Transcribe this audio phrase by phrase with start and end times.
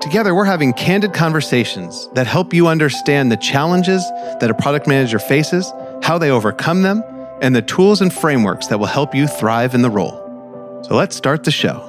[0.00, 5.18] Together, we're having candid conversations that help you understand the challenges that a product manager
[5.18, 5.72] faces,
[6.04, 7.02] how they overcome them,
[7.42, 10.12] and the tools and frameworks that will help you thrive in the role.
[10.84, 11.84] So let's start the show.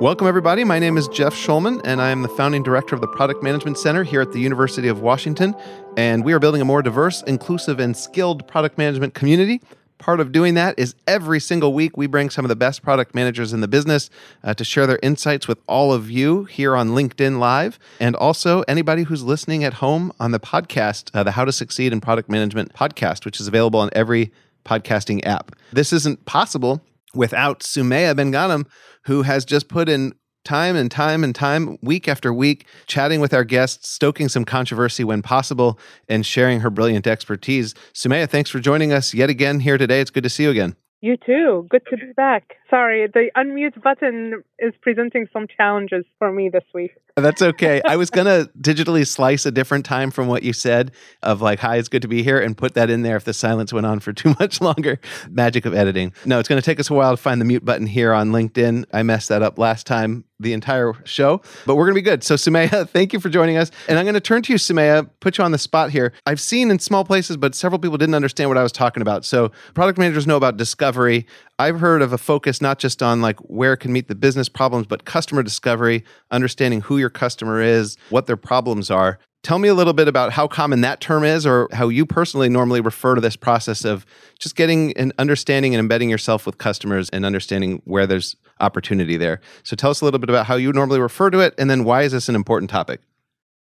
[0.00, 0.64] Welcome, everybody.
[0.64, 3.78] My name is Jeff Shulman, and I am the founding director of the Product Management
[3.78, 5.54] Center here at the University of Washington.
[5.96, 9.60] And we are building a more diverse, inclusive, and skilled product management community
[10.02, 13.14] Part of doing that is every single week we bring some of the best product
[13.14, 14.10] managers in the business
[14.42, 18.62] uh, to share their insights with all of you here on LinkedIn Live, and also
[18.62, 22.28] anybody who's listening at home on the podcast, uh, the How to Succeed in Product
[22.28, 24.32] Management podcast, which is available on every
[24.64, 25.54] podcasting app.
[25.72, 26.82] This isn't possible
[27.14, 28.64] without Sumaya Ben
[29.04, 33.34] who has just put in time and time and time, week after week, chatting with
[33.34, 37.74] our guests, stoking some controversy when possible, and sharing her brilliant expertise.
[37.94, 40.00] Sumaya, thanks for joining us yet again here today.
[40.00, 40.76] It's good to see you again.
[41.02, 41.66] You too.
[41.68, 42.54] Good to be back.
[42.70, 46.92] Sorry, the unmute button is presenting some challenges for me this week.
[47.16, 47.82] That's okay.
[47.84, 50.92] I was going to digitally slice a different time from what you said
[51.24, 53.34] of like, hi, it's good to be here, and put that in there if the
[53.34, 55.00] silence went on for too much longer.
[55.28, 56.12] Magic of editing.
[56.24, 58.30] No, it's going to take us a while to find the mute button here on
[58.30, 58.84] LinkedIn.
[58.92, 62.22] I messed that up last time, the entire show, but we're going to be good.
[62.22, 63.70] So, Sumaya, thank you for joining us.
[63.88, 66.12] And I'm going to turn to you, Sumaya, put you on the spot here.
[66.26, 69.24] I've seen in small places, but several people didn't understand what I was talking about.
[69.24, 71.26] So, product managers know about discovery.
[71.58, 74.48] I've heard of a focus not just on like where it can meet the business
[74.48, 79.18] problems, but customer discovery, understanding who your customer is, what their problems are.
[79.42, 82.48] Tell me a little bit about how common that term is, or how you personally
[82.48, 84.06] normally refer to this process of
[84.38, 89.40] just getting an understanding and embedding yourself with customers and understanding where there's opportunity there.
[89.62, 91.84] So tell us a little bit about how you normally refer to it, and then
[91.84, 93.00] why is this an important topic?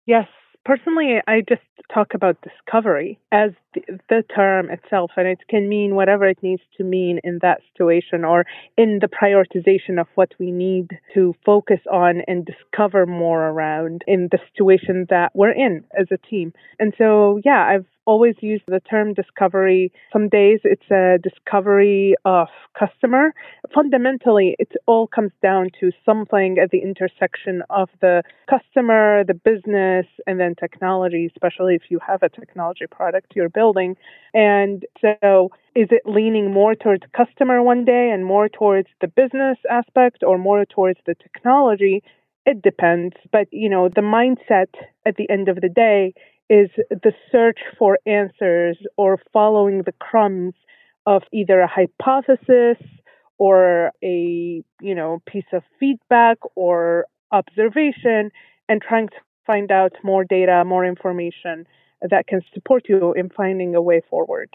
[0.06, 0.28] Yes,
[0.66, 1.62] personally, I just
[1.94, 6.84] talk about discovery as the, term itself, and it can mean whatever it needs to
[6.84, 8.46] mean in that situation or
[8.78, 14.30] in the prioritization of what we need to focus on and discover more around in
[14.32, 16.54] the situation that we're in as a team.
[16.80, 19.92] And so, yeah, I've always use the term discovery.
[20.12, 22.48] Some days it's a discovery of
[22.78, 23.34] customer.
[23.74, 30.06] Fundamentally, it all comes down to something at the intersection of the customer, the business,
[30.28, 33.96] and then technology, especially if you have a technology product you're building.
[34.34, 39.58] And so, is it leaning more towards customer one day and more towards the business
[39.70, 42.04] aspect or more towards the technology?
[42.46, 43.16] It depends.
[43.32, 44.74] But, you know, the mindset
[45.06, 46.14] at the end of the day
[46.52, 50.54] is the search for answers or following the crumbs
[51.06, 52.78] of either a hypothesis
[53.38, 58.32] or a you know piece of feedback or observation
[58.68, 59.16] and trying to
[59.48, 61.66] find out more data more information
[62.02, 64.50] that can support you in finding a way forward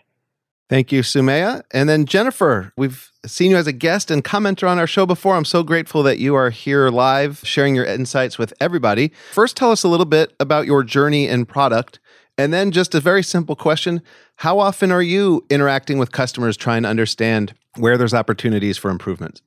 [0.68, 1.62] Thank you, Sumaya.
[1.70, 5.36] And then Jennifer, we've seen you as a guest and commenter on our show before.
[5.36, 9.12] I'm so grateful that you are here live sharing your insights with everybody.
[9.32, 12.00] First, tell us a little bit about your journey in product.
[12.36, 14.02] And then just a very simple question
[14.36, 19.42] How often are you interacting with customers trying to understand where there's opportunities for improvement?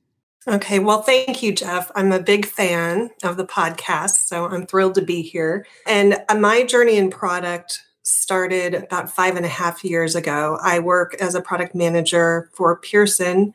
[0.48, 1.90] Okay, well, thank you, Jeff.
[1.94, 5.66] I'm a big fan of the podcast, so I'm thrilled to be here.
[5.86, 10.58] And my journey in product started about five and a half years ago.
[10.62, 13.54] I work as a product manager for Pearson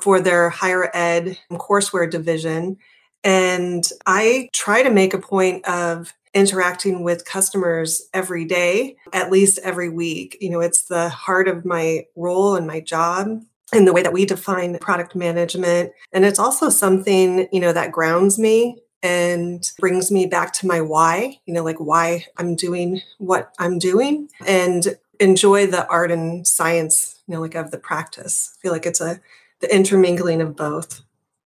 [0.00, 2.76] for their higher ed courseware division.
[3.22, 9.58] And I try to make a point of interacting with customers every day, at least
[9.62, 10.36] every week.
[10.40, 13.40] You know, it's the heart of my role and my job
[13.72, 15.92] and the way that we define product management.
[16.12, 20.80] And it's also something, you know, that grounds me and brings me back to my
[20.80, 26.46] why, you know, like why I'm doing what I'm doing and enjoy the art and
[26.46, 28.56] science, you know, like of the practice.
[28.56, 29.20] I feel like it's a
[29.60, 31.02] the intermingling of both.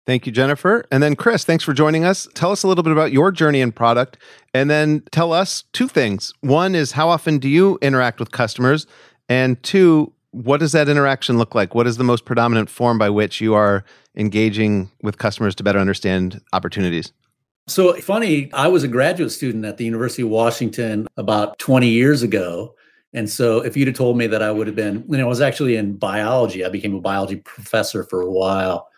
[0.06, 0.84] Thank you, Jennifer.
[0.90, 2.28] And then Chris, thanks for joining us.
[2.34, 4.18] Tell us a little bit about your journey and product
[4.52, 6.32] and then tell us two things.
[6.40, 8.86] One is how often do you interact with customers?
[9.28, 11.74] And two, what does that interaction look like?
[11.74, 13.84] What is the most predominant form by which you are
[14.16, 17.12] engaging with customers to better understand opportunities?
[17.68, 22.22] So funny, I was a graduate student at the University of Washington about 20 years
[22.22, 22.76] ago.
[23.12, 25.28] And so if you'd have told me that I would have been, you know, I
[25.28, 26.64] was actually in biology.
[26.64, 28.88] I became a biology professor for a while.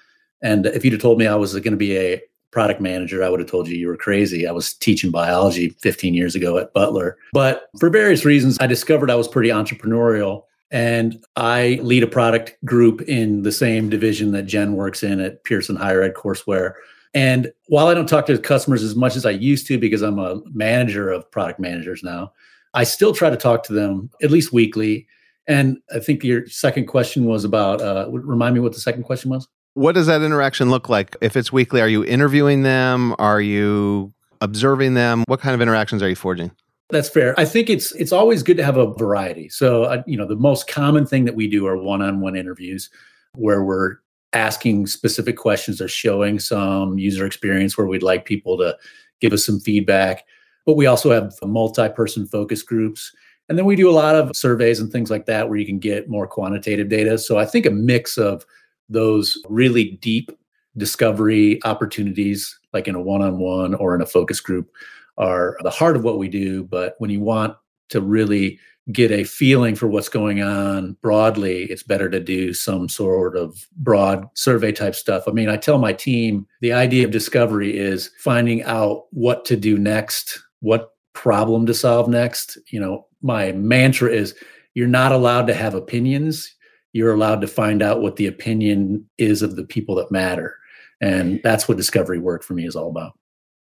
[0.42, 2.20] And if you'd have told me I was going to be a
[2.50, 4.46] product manager, I would have told you you were crazy.
[4.46, 7.16] I was teaching biology 15 years ago at Butler.
[7.32, 10.42] But for various reasons, I discovered I was pretty entrepreneurial.
[10.70, 15.42] And I lead a product group in the same division that Jen works in at
[15.44, 16.74] Pearson Higher Ed Courseware.
[17.14, 20.18] And while I don't talk to customers as much as I used to because I'm
[20.18, 22.32] a manager of product managers now,
[22.74, 25.06] I still try to talk to them at least weekly.
[25.46, 29.30] And I think your second question was about, uh, remind me what the second question
[29.30, 29.48] was?
[29.74, 31.16] What does that interaction look like?
[31.20, 33.14] If it's weekly, are you interviewing them?
[33.18, 35.24] Are you observing them?
[35.26, 36.50] What kind of interactions are you forging?
[36.90, 37.38] That's fair.
[37.38, 39.48] I think it's it's always good to have a variety.
[39.50, 42.88] So, uh, you know, the most common thing that we do are one-on-one interviews
[43.34, 43.96] where we're
[44.32, 48.76] asking specific questions or showing some user experience where we'd like people to
[49.20, 50.24] give us some feedback.
[50.66, 53.12] But we also have multi-person focus groups.
[53.48, 55.78] And then we do a lot of surveys and things like that where you can
[55.78, 57.16] get more quantitative data.
[57.16, 58.44] So I think a mix of
[58.90, 60.30] those really deep
[60.76, 64.70] discovery opportunities, like in a one on one or in a focus group,
[65.16, 66.64] are the heart of what we do.
[66.64, 67.56] But when you want
[67.88, 68.58] to really
[68.92, 73.66] get a feeling for what's going on broadly, it's better to do some sort of
[73.76, 75.24] broad survey type stuff.
[75.26, 79.56] I mean, I tell my team the idea of discovery is finding out what to
[79.56, 82.56] do next, what problem to solve next.
[82.68, 84.34] You know, my mantra is
[84.74, 86.54] you're not allowed to have opinions.
[86.92, 90.56] You're allowed to find out what the opinion is of the people that matter.
[91.00, 93.12] And that's what discovery work for me is all about.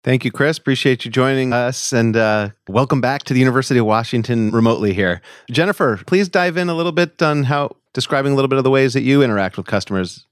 [0.08, 0.58] Thank you, Chris.
[0.58, 5.20] Appreciate you joining us and uh, welcome back to the University of Washington remotely here.
[5.52, 8.70] Jennifer, please dive in a little bit on how describing a little bit of the
[8.70, 10.26] ways that you interact with customers.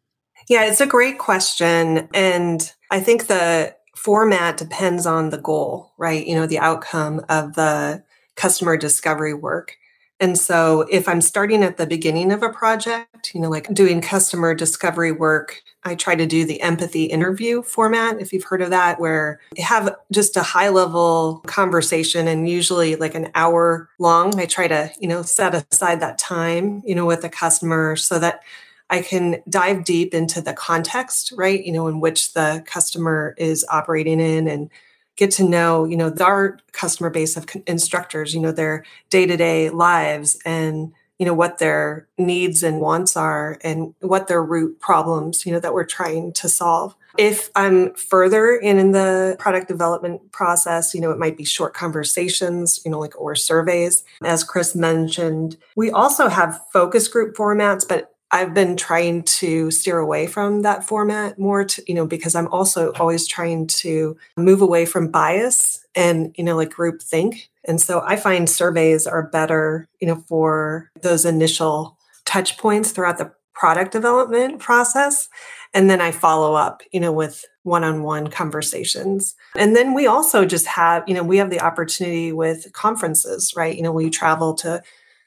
[0.48, 2.07] Yeah, it's a great question.
[2.13, 6.25] And I think the format depends on the goal, right?
[6.25, 8.01] You know, the outcome of the
[8.38, 9.75] customer discovery work.
[10.19, 14.00] And so if I'm starting at the beginning of a project, you know, like doing
[14.00, 18.69] customer discovery work, I try to do the empathy interview format, if you've heard of
[18.69, 24.39] that, where have just a high level conversation and usually like an hour long.
[24.39, 28.17] I try to, you know, set aside that time, you know, with the customer so
[28.19, 28.41] that
[28.89, 31.63] I can dive deep into the context, right?
[31.63, 34.69] You know, in which the customer is operating in and
[35.15, 40.38] get to know, you know, our customer base of instructors, you know, their day-to-day lives
[40.45, 45.51] and you know what their needs and wants are and what their root problems you
[45.51, 46.95] know that we're trying to solve.
[47.17, 51.73] If i'm further in, in the product development process you know it might be short
[51.73, 54.03] conversations you know like or surveys.
[54.23, 59.97] As chris mentioned we also have focus group formats but I've been trying to steer
[59.97, 64.61] away from that format more to, you know, because I'm also always trying to move
[64.61, 67.49] away from bias and, you know, like group think.
[67.63, 73.19] And so I find surveys are better, you know, for those initial touch points throughout
[73.19, 75.29] the product development process.
[75.73, 79.33] And then I follow up, you know, with one on one conversations.
[79.55, 83.73] And then we also just have, you know, we have the opportunity with conferences, right?
[83.73, 84.83] You know, we travel to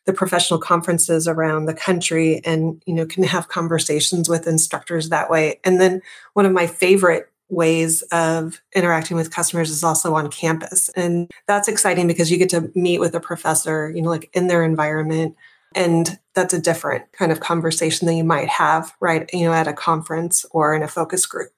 [0.08, 5.28] the professional conferences around the country and you know can have conversations with instructors that
[5.28, 5.60] way.
[5.64, 6.00] And then
[6.32, 10.88] one of my favorite ways of interacting with customers is also on campus.
[10.96, 14.46] And that's exciting because you get to meet with a professor you know like in
[14.46, 15.37] their environment.
[15.75, 19.69] And that's a different kind of conversation than you might have right you know at
[19.69, 21.50] a conference or in a focus group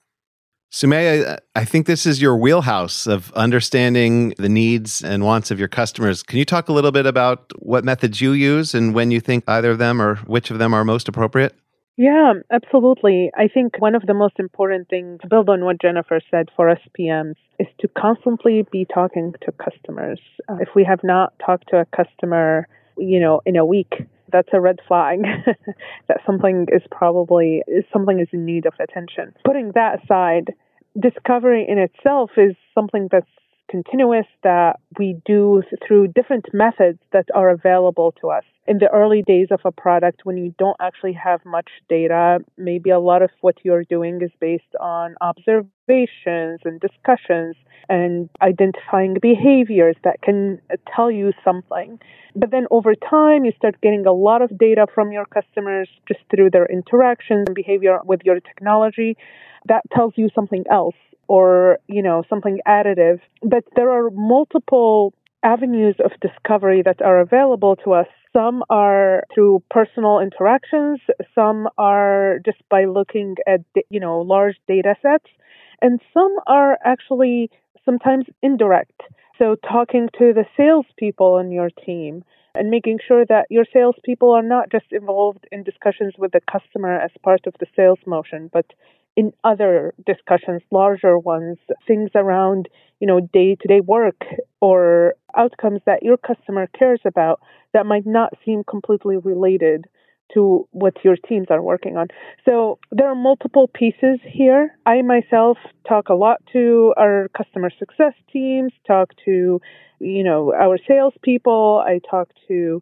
[0.72, 5.67] Sumaya, I, think this is your wheelhouse of understanding the needs and wants of your
[5.67, 6.22] customers.
[6.22, 9.43] Can you talk a little bit about what methods you use and when you think
[9.48, 11.56] either of them or which of them are most appropriate?
[11.96, 13.31] Yeah, absolutely.
[13.36, 16.70] I think one of the most important things to build on what Jennifer said for
[16.70, 20.20] us PMs is to constantly be talking to customers.
[20.48, 24.49] Uh, if we have not talked to a customer, you know, in a week, that's
[24.53, 25.20] a red flag
[26.08, 29.34] that something is probably something is in need of attention.
[29.44, 30.55] Putting that aside,
[30.99, 33.27] discovery in itself is something that's
[33.70, 38.44] continuous that we do through different methods that are available to us.
[38.67, 42.91] In the early days of a product, when you don't actually have much data, maybe
[42.91, 47.56] a lot of what you're doing is based on observations and discussions
[47.89, 50.60] and identifying behaviors that can
[50.94, 51.98] tell you something.
[52.36, 56.20] But then over time, you start getting a lot of data from your customers just
[56.31, 59.17] through their interactions and behavior with your technology.
[59.67, 60.94] That tells you something else
[61.31, 63.20] or, you know, something additive.
[63.41, 68.08] But there are multiple avenues of discovery that are available to us.
[68.32, 70.99] Some are through personal interactions,
[71.32, 73.60] some are just by looking at,
[73.91, 75.31] you know, large data sets,
[75.81, 77.49] and some are actually
[77.84, 79.01] sometimes indirect.
[79.39, 82.25] So, talking to the salespeople in your team
[82.56, 86.99] and making sure that your salespeople are not just involved in discussions with the customer
[86.99, 88.67] as part of the sales motion, but
[89.17, 92.69] in other discussions, larger ones, things around,
[93.00, 94.22] you know, day-to-day work
[94.60, 97.40] or outcomes that your customer cares about
[97.72, 99.86] that might not seem completely related
[100.34, 102.06] to what your teams are working on.
[102.44, 104.76] So there are multiple pieces here.
[104.86, 109.60] I myself talk a lot to our customer success teams, talk to,
[109.98, 111.82] you know, our salespeople.
[111.84, 112.81] I talk to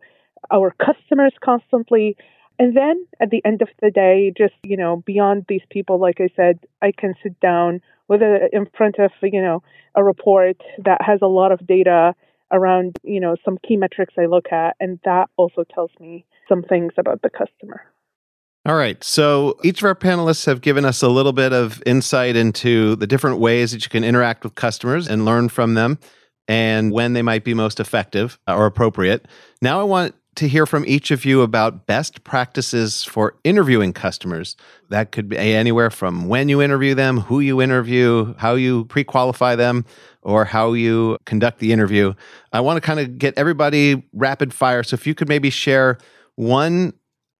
[0.51, 2.17] our customers constantly.
[2.59, 6.21] And then at the end of the day, just, you know, beyond these people, like
[6.21, 9.63] I said, I can sit down with a, in front of, you know,
[9.95, 12.15] a report that has a lot of data
[12.53, 14.75] around, you know, some key metrics I look at.
[14.81, 17.83] And that also tells me some things about the customer.
[18.67, 19.03] All right.
[19.05, 23.07] So each of our panelists have given us a little bit of insight into the
[23.07, 25.99] different ways that you can interact with customers and learn from them
[26.49, 29.27] and when they might be most effective uh, or appropriate.
[29.63, 34.57] Now I want to hear from each of you about best practices for interviewing customers.
[34.89, 39.03] That could be anywhere from when you interview them, who you interview, how you pre
[39.03, 39.85] qualify them,
[40.23, 42.15] or how you conduct the interview.
[42.53, 44.85] I want to kind of get everybody rapid fire.
[44.85, 45.99] So if you could maybe share
[46.37, 46.93] one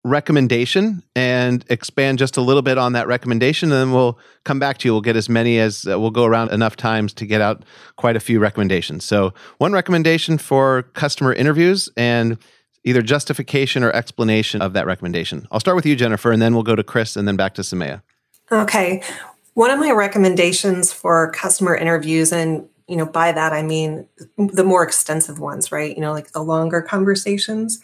[0.05, 4.79] recommendation and expand just a little bit on that recommendation and then we'll come back
[4.79, 7.41] to you we'll get as many as uh, we'll go around enough times to get
[7.41, 7.65] out
[7.97, 12.39] quite a few recommendations so one recommendation for customer interviews and
[12.89, 15.47] either justification or explanation of that recommendation.
[15.51, 17.63] I'll start with you jennifer and then we'll go to chris and then back to
[17.63, 18.03] Sumaya.
[18.51, 19.03] Okay.
[19.55, 24.65] One of my recommendations for customer interviews and you know by that i mean the
[24.65, 25.95] more extensive ones right?
[25.95, 27.81] You know like the longer conversations.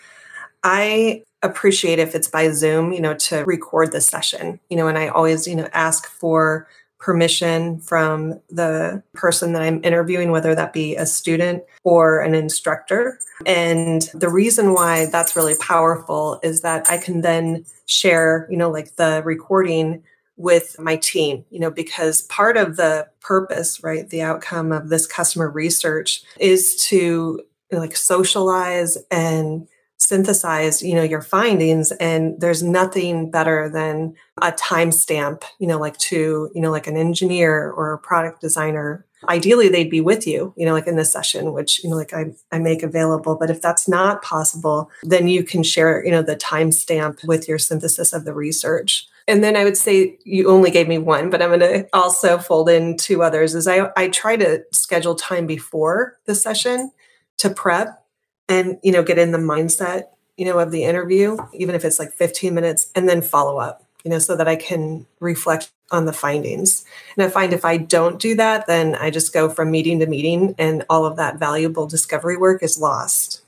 [0.67, 4.97] I appreciate if it's by Zoom, you know, to record the session, you know, and
[4.97, 6.67] I always, you know, ask for
[6.99, 13.19] permission from the person that I'm interviewing, whether that be a student or an instructor.
[13.45, 18.71] And the reason why that's really powerful is that I can then share, you know,
[18.71, 20.03] like the recording
[20.37, 25.07] with my team, you know, because part of the purpose, right, the outcome of this
[25.07, 29.69] customer research is to like socialize and
[30.05, 35.97] synthesize you know your findings and there's nothing better than a timestamp you know like
[35.99, 39.07] to you know like an engineer or a product designer.
[39.29, 42.13] Ideally they'd be with you you know like in this session which you know like
[42.13, 43.37] I, I make available.
[43.37, 47.59] But if that's not possible then you can share you know the timestamp with your
[47.59, 49.09] synthesis of the research.
[49.27, 52.37] And then I would say you only gave me one, but I'm going to also
[52.37, 53.55] fold in two others.
[53.55, 56.93] Is I, I try to schedule time before the session
[57.39, 58.04] to prep
[58.49, 60.05] and you know get in the mindset
[60.37, 63.85] you know of the interview even if it's like 15 minutes and then follow up
[64.05, 66.85] you know so that i can reflect on the findings
[67.17, 70.07] and i find if i don't do that then i just go from meeting to
[70.07, 73.45] meeting and all of that valuable discovery work is lost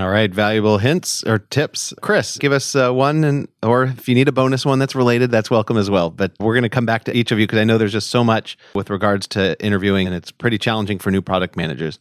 [0.00, 1.94] all right, valuable hints or tips.
[2.00, 5.30] Chris, give us uh, one, and or if you need a bonus one that's related,
[5.30, 6.10] that's welcome as well.
[6.10, 8.10] But we're going to come back to each of you because I know there's just
[8.10, 12.00] so much with regards to interviewing, and it's pretty challenging for new product managers.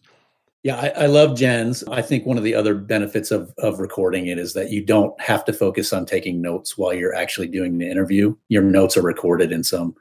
[0.63, 1.84] Yeah, I, I, love Jen's.
[1.89, 5.20] I think one of the other benefits of of recording it is that you don't
[5.20, 8.34] have to focus on taking notes while you're actually doing the interview.
[8.48, 9.93] Your notes are recorded in some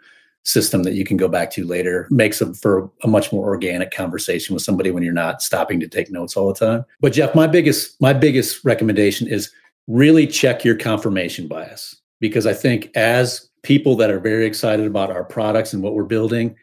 [0.44, 2.06] system that you can go back to later.
[2.10, 5.88] Makes it for a much more organic conversation with somebody when you're not stopping to
[5.88, 6.84] take notes all the time.
[7.00, 9.50] But Jeff, my biggest my biggest recommendation is
[9.88, 15.10] really check your confirmation bias because I think as people that are very excited about
[15.10, 16.54] our products and what we're building,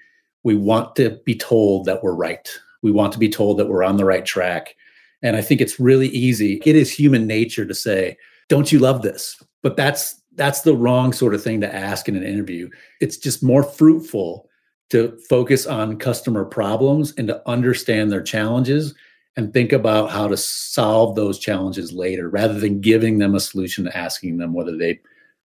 [0.43, 2.49] we want to be told that we're right
[2.81, 4.75] we want to be told that we're on the right track.
[5.21, 6.61] And I think it's really easy.
[6.65, 8.17] It is human nature to say,
[8.47, 12.15] "Don't you love this?" But that's that's the wrong sort of thing to ask in
[12.15, 12.69] an interview.
[13.01, 14.49] It's just more fruitful
[14.89, 18.95] to focus on customer problems and to understand their challenges
[19.35, 23.85] and think about how to solve those challenges later rather than giving them a solution
[23.85, 24.99] to asking them whether they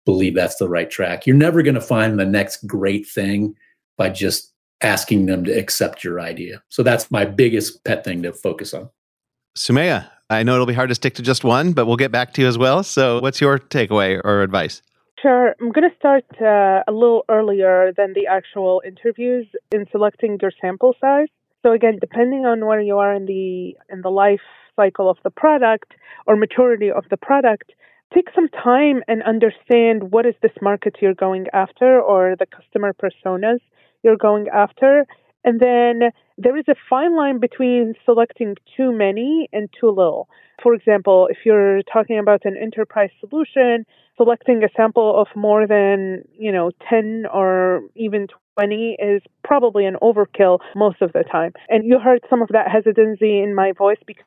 [0.04, 1.26] believe that's the right track.
[1.26, 3.56] You're never going to find the next great thing
[3.96, 6.62] by just asking them to accept your idea.
[6.68, 8.88] So that's my biggest pet thing to focus on.
[9.56, 12.32] Sumaya, I know it'll be hard to stick to just one, but we'll get back
[12.34, 12.82] to you as well.
[12.82, 14.80] So, what's your takeaway or advice?
[15.20, 15.54] Sure.
[15.60, 20.52] I'm going to start uh, a little earlier than the actual interviews in selecting your
[20.62, 21.28] sample size.
[21.62, 24.40] So again, depending on where you are in the in the life
[24.76, 25.92] cycle of the product
[26.26, 27.72] or maturity of the product,
[28.14, 32.94] take some time and understand what is this market you're going after or the customer
[32.94, 33.60] personas
[34.02, 35.07] you're going after.
[35.42, 40.28] And then there is a fine line between selecting too many and too little.
[40.62, 46.25] For example, if you're talking about an enterprise solution, selecting a sample of more than,
[46.38, 48.26] you know, 10 or even
[48.59, 51.52] 20 is probably an overkill most of the time.
[51.71, 54.25] And you heard some of that hesitancy in my voice because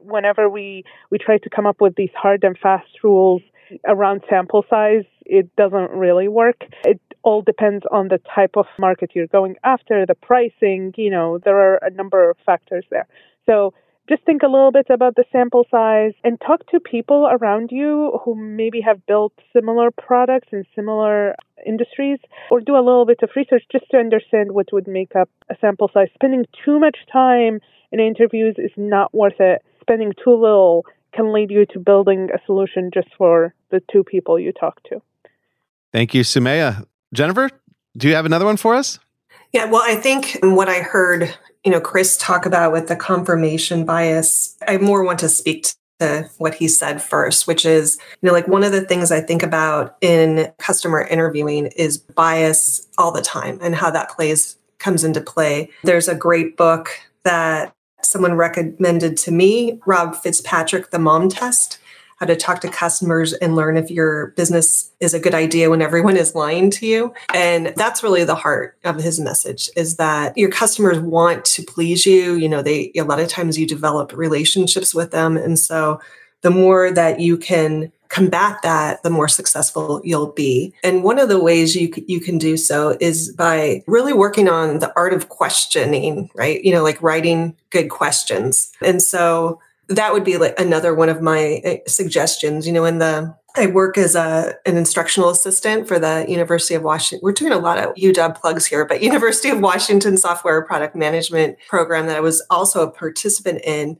[0.00, 3.42] whenever we we try to come up with these hard and fast rules
[3.86, 6.56] around sample size, it doesn't really work.
[6.84, 11.38] It all depends on the type of market you're going after, the pricing, you know,
[11.44, 13.08] there are a number of factors there.
[13.46, 13.74] So
[14.08, 18.20] just think a little bit about the sample size and talk to people around you
[18.24, 21.34] who maybe have built similar products in similar
[21.66, 25.28] industries or do a little bit of research just to understand what would make up
[25.50, 26.06] a sample size.
[26.14, 27.58] Spending too much time
[27.90, 29.62] in interviews is not worth it.
[29.80, 34.38] Spending too little can lead you to building a solution just for the two people
[34.38, 35.02] you talk to.
[35.92, 36.86] Thank you, Sumaya.
[37.16, 37.48] Jennifer,
[37.96, 38.98] do you have another one for us?
[39.52, 43.86] Yeah, well, I think what I heard, you know, Chris talk about with the confirmation
[43.86, 45.68] bias, I more want to speak
[45.98, 49.22] to what he said first, which is, you know, like one of the things I
[49.22, 55.02] think about in customer interviewing is bias all the time and how that plays comes
[55.02, 55.70] into play.
[55.84, 56.90] There's a great book
[57.22, 61.78] that someone recommended to me, Rob Fitzpatrick, The Mom Test
[62.16, 65.82] how to talk to customers and learn if your business is a good idea when
[65.82, 67.12] everyone is lying to you.
[67.34, 72.06] And that's really the heart of his message is that your customers want to please
[72.06, 72.34] you.
[72.34, 75.36] You know, they a lot of times you develop relationships with them.
[75.36, 76.00] And so
[76.40, 80.72] the more that you can combat that, the more successful you'll be.
[80.84, 84.78] And one of the ways you you can do so is by really working on
[84.78, 86.64] the art of questioning, right?
[86.64, 88.72] You know, like writing good questions.
[88.80, 92.66] And so that would be like another one of my eh, suggestions.
[92.66, 96.82] You know, in the I work as a an instructional assistant for the University of
[96.82, 97.20] Washington.
[97.22, 101.56] We're doing a lot of UW plugs here, but University of Washington Software Product Management
[101.68, 103.98] program that I was also a participant in,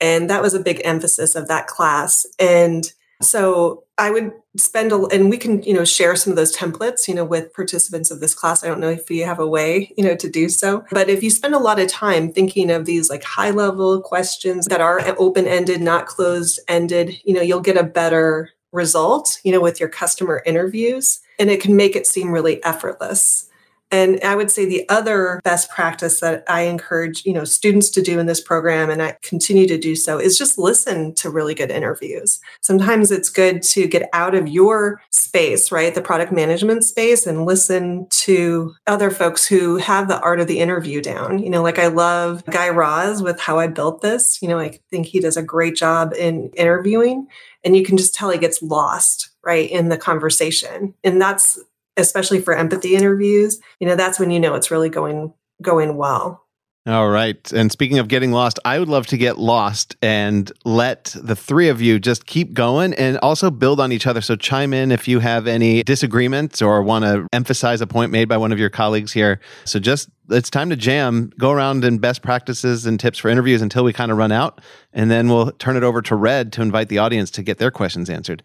[0.00, 2.26] and that was a big emphasis of that class.
[2.38, 6.54] And so I would spend a, and we can, you know, share some of those
[6.54, 8.62] templates, you know, with participants of this class.
[8.62, 10.84] I don't know if you have a way, you know, to do so.
[10.90, 14.66] But if you spend a lot of time thinking of these like high level questions
[14.66, 19.52] that are open ended, not closed ended, you know, you'll get a better result, you
[19.52, 23.48] know, with your customer interviews and it can make it seem really effortless.
[23.90, 28.02] And I would say the other best practice that I encourage, you know, students to
[28.02, 31.54] do in this program and I continue to do so is just listen to really
[31.54, 32.40] good interviews.
[32.60, 35.94] Sometimes it's good to get out of your space, right?
[35.94, 40.58] The product management space and listen to other folks who have the art of the
[40.58, 41.38] interview down.
[41.38, 44.42] You know, like I love Guy Raz with how I built this.
[44.42, 47.28] You know, I think he does a great job in interviewing
[47.64, 50.94] and you can just tell he gets lost right in the conversation.
[51.02, 51.58] And that's
[51.96, 55.32] especially for empathy interviews, you know, that's when you know it's really going
[55.62, 56.46] going well.
[56.86, 57.52] All right.
[57.52, 61.68] And speaking of getting lost, I would love to get lost and let the three
[61.68, 64.20] of you just keep going and also build on each other.
[64.20, 68.28] So chime in if you have any disagreements or want to emphasize a point made
[68.28, 69.40] by one of your colleagues here.
[69.64, 73.62] So just it's time to jam, go around in best practices and tips for interviews
[73.62, 74.60] until we kind of run out.
[74.92, 77.72] And then we'll turn it over to Red to invite the audience to get their
[77.72, 78.44] questions answered.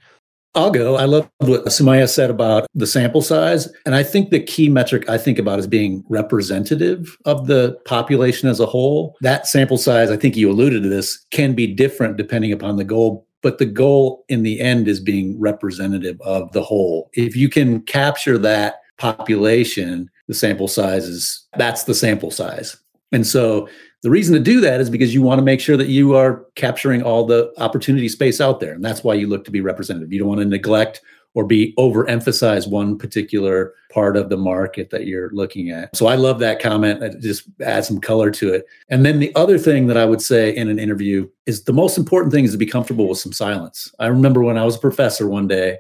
[0.54, 0.98] I'll go.
[0.98, 3.72] I love what Sumaya said about the sample size.
[3.86, 8.50] And I think the key metric I think about is being representative of the population
[8.50, 9.16] as a whole.
[9.22, 12.84] That sample size, I think you alluded to this, can be different depending upon the
[12.84, 13.26] goal.
[13.42, 17.10] But the goal in the end is being representative of the whole.
[17.14, 22.78] If you can capture that population, the sample size is that's the sample size.
[23.14, 23.68] And so
[24.02, 26.46] the reason to do that is because you want to make sure that you are
[26.56, 28.74] capturing all the opportunity space out there.
[28.74, 30.12] And that's why you look to be representative.
[30.12, 31.02] You don't want to neglect
[31.34, 35.96] or be overemphasize one particular part of the market that you're looking at.
[35.96, 37.02] So I love that comment.
[37.02, 38.66] It just adds some color to it.
[38.90, 41.98] And then the other thing that I would say in an interview is the most
[41.98, 43.94] important thing is to be comfortable with some silence.
[44.00, 45.78] I remember when I was a professor one day,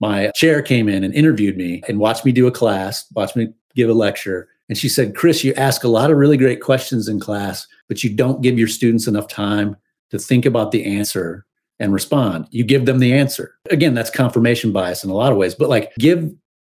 [0.00, 3.48] my chair came in and interviewed me and watched me do a class, watched me
[3.74, 4.48] give a lecture.
[4.68, 8.02] And she said, Chris, you ask a lot of really great questions in class, but
[8.02, 9.76] you don't give your students enough time
[10.10, 11.44] to think about the answer
[11.78, 12.46] and respond.
[12.50, 13.54] You give them the answer.
[13.70, 16.32] Again, that's confirmation bias in a lot of ways, but like give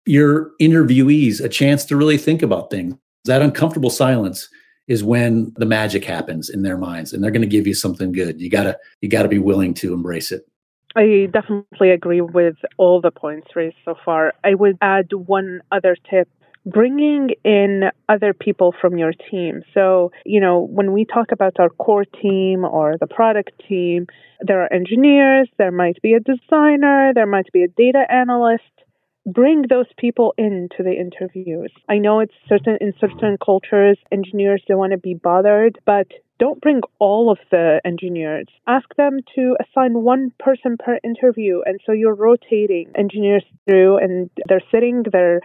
[0.06, 2.94] your interviewees a chance to really think about things.
[3.24, 4.48] That uncomfortable silence
[4.88, 8.12] is when the magic happens in their minds and they're going to give you something
[8.12, 8.40] good.
[8.40, 10.46] You got to you got to be willing to embrace it.
[10.94, 14.32] I definitely agree with all the points raised so far.
[14.44, 16.28] I would add one other tip
[16.66, 19.62] bringing in other people from your team.
[19.72, 24.06] So, you know, when we talk about our core team or the product team,
[24.40, 28.64] there are engineers, there might be a designer, there might be a data analyst.
[29.24, 31.72] Bring those people into the interviews.
[31.88, 36.06] I know it's certain in certain cultures, engineers don't want to be bothered, but
[36.38, 38.46] don't bring all of the engineers.
[38.66, 41.62] Ask them to assign one person per interview.
[41.64, 45.40] And so you're rotating engineers through and they're sitting, they're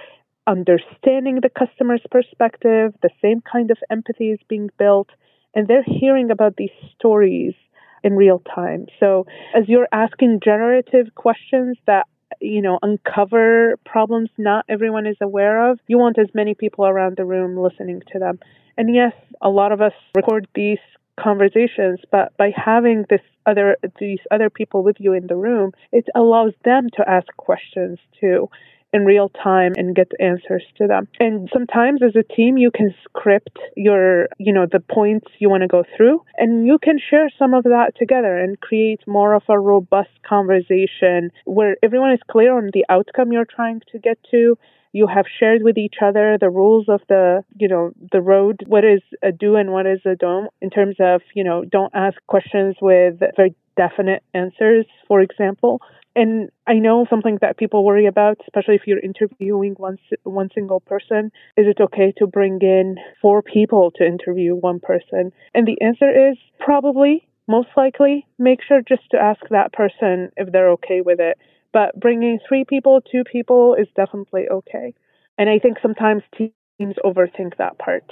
[0.47, 5.09] understanding the customer's perspective, the same kind of empathy is being built,
[5.53, 7.53] and they're hearing about these stories
[8.03, 8.87] in real time.
[8.99, 9.25] So,
[9.55, 12.07] as you're asking generative questions that
[12.39, 15.79] you know, uncover problems not everyone is aware of.
[15.87, 18.39] You want as many people around the room listening to them.
[18.77, 20.79] And yes, a lot of us record these
[21.19, 26.05] conversations, but by having this other these other people with you in the room, it
[26.15, 28.49] allows them to ask questions too
[28.93, 31.07] in real time and get answers to them.
[31.19, 35.61] And sometimes as a team you can script your, you know, the points you want
[35.61, 39.43] to go through and you can share some of that together and create more of
[39.49, 44.57] a robust conversation where everyone is clear on the outcome you're trying to get to
[44.93, 48.83] you have shared with each other the rules of the you know the road what
[48.83, 52.17] is a do and what is a don't in terms of you know don't ask
[52.27, 55.81] questions with very definite answers for example
[56.15, 60.79] and I know something that people worry about, especially if you're interviewing one one single
[60.79, 65.31] person, is it okay to bring in four people to interview one person?
[65.53, 70.51] And the answer is probably, most likely, make sure just to ask that person if
[70.51, 71.37] they're okay with it.
[71.73, 74.93] But bringing three people, two people is definitely okay.
[75.37, 78.03] And I think sometimes teams overthink that part.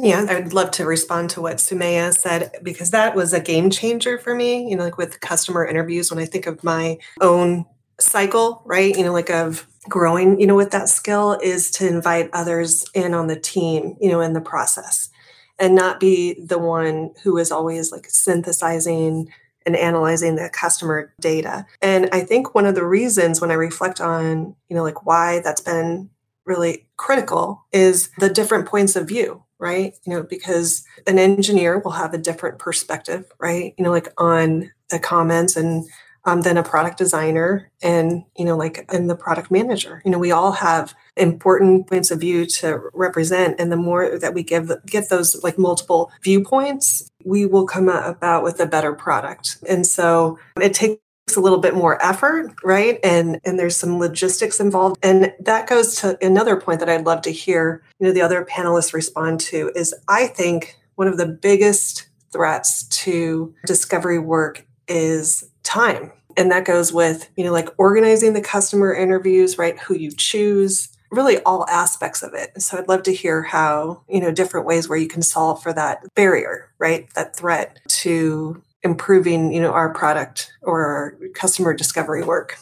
[0.00, 4.16] Yeah, I'd love to respond to what Sumaya said because that was a game changer
[4.16, 4.70] for me.
[4.70, 7.66] You know, like with customer interviews, when I think of my own
[7.98, 8.96] cycle, right?
[8.96, 13.12] You know, like of growing, you know, with that skill is to invite others in
[13.12, 15.10] on the team, you know, in the process
[15.58, 19.28] and not be the one who is always like synthesizing
[19.66, 21.66] and analyzing the customer data.
[21.82, 25.40] And I think one of the reasons when I reflect on, you know, like why
[25.40, 26.10] that's been
[26.44, 29.94] really critical is the different points of view, right?
[30.04, 33.74] You know, because an engineer will have a different perspective, right?
[33.76, 35.86] You know, like on the comments and
[36.28, 40.30] um, a product designer and you know like and the product manager you know we
[40.30, 45.08] all have important points of view to represent and the more that we give get
[45.08, 50.74] those like multiple viewpoints we will come about with a better product and so it
[50.74, 51.00] takes
[51.36, 52.98] a little bit more effort right?
[53.02, 54.98] And and there's some logistics involved.
[55.02, 58.44] And that goes to another point that i'd love to hear you know the other
[58.44, 65.48] panelists respond to is i think one of the biggest threats to discovery work is
[65.62, 66.12] time.
[66.36, 69.78] And that goes with you know like organizing the customer interviews right?
[69.80, 72.60] Who you choose really all aspects of it.
[72.60, 75.72] So i'd love to hear how you know different ways where you can solve for
[75.72, 77.08] that barrier right?
[77.14, 82.58] That threat to improving you know our product or our customer discovery work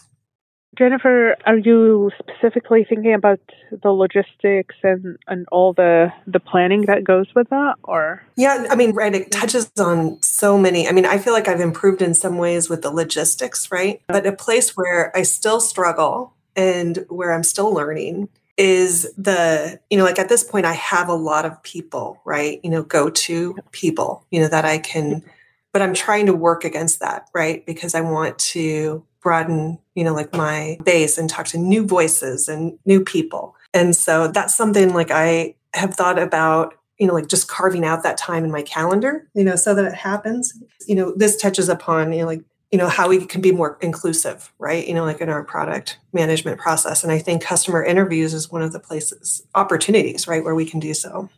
[0.77, 3.41] Jennifer, are you specifically thinking about
[3.83, 8.77] the logistics and, and all the the planning that goes with that or Yeah, I
[8.77, 10.87] mean, right, it touches on so many.
[10.87, 14.03] I mean, I feel like I've improved in some ways with the logistics, right?
[14.07, 19.99] But a place where I still struggle and where I'm still learning is the, you
[19.99, 22.61] know, like at this point I have a lot of people, right?
[22.62, 25.23] You know, go to people, you know, that I can
[25.77, 27.67] but I'm trying to work against that, right?
[27.67, 32.49] Because I want to broaden, you know, like my base and talk to new voices
[32.49, 33.55] and new people.
[33.75, 38.05] And so that's something like I have thought about, you know, like just carving out
[38.05, 40.55] that time in my calendar, you know, so that it happens.
[40.87, 43.77] You know, this touches upon, you know, like, you know, how we can be more
[43.83, 44.89] inclusive, right?
[44.89, 47.03] You know, like in our product management process.
[47.03, 50.81] And I think customer interviews is one of the places, opportunities, right, where we can
[50.81, 51.29] do so.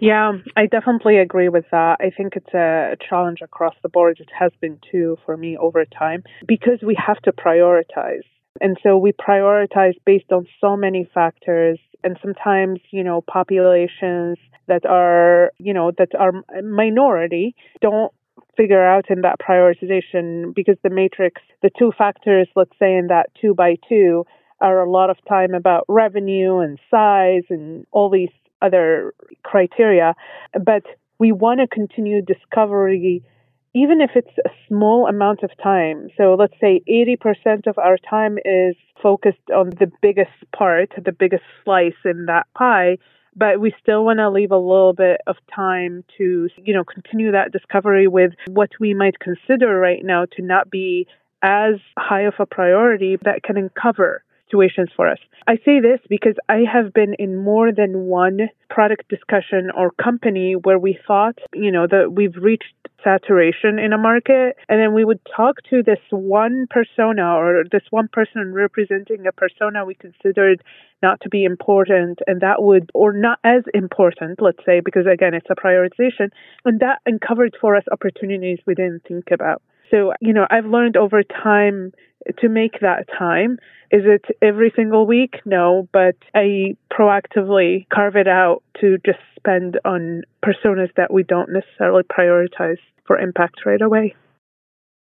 [0.00, 1.96] Yeah, I definitely agree with that.
[2.00, 4.18] I think it's a challenge across the board.
[4.20, 8.22] It has been too for me over time because we have to prioritize.
[8.60, 11.78] And so we prioritize based on so many factors.
[12.04, 16.32] And sometimes, you know, populations that are, you know, that are
[16.62, 18.12] minority don't
[18.56, 23.26] figure out in that prioritization because the matrix, the two factors, let's say in that
[23.40, 24.24] two by two,
[24.60, 28.30] are a lot of time about revenue and size and all these
[28.62, 30.14] other criteria,
[30.52, 30.84] but
[31.18, 33.22] we want to continue discovery
[33.74, 36.08] even if it's a small amount of time.
[36.16, 41.44] So let's say 80% of our time is focused on the biggest part, the biggest
[41.64, 42.98] slice in that pie,
[43.36, 47.30] but we still want to leave a little bit of time to, you know, continue
[47.30, 51.06] that discovery with what we might consider right now to not be
[51.42, 55.18] as high of a priority that can uncover situations for us.
[55.46, 60.54] I say this because I have been in more than one product discussion or company
[60.54, 65.04] where we thought, you know, that we've reached saturation in a market and then we
[65.04, 70.62] would talk to this one persona or this one person representing a persona we considered
[71.00, 75.32] not to be important and that would or not as important let's say because again
[75.32, 76.28] it's a prioritization
[76.64, 80.96] and that uncovered for us opportunities we didn't think about so you know i've learned
[80.96, 81.92] over time
[82.38, 83.58] to make that time.
[83.90, 85.36] Is it every single week?
[85.46, 91.50] No, but I proactively carve it out to just spend on personas that we don't
[91.50, 94.14] necessarily prioritize for impact right away.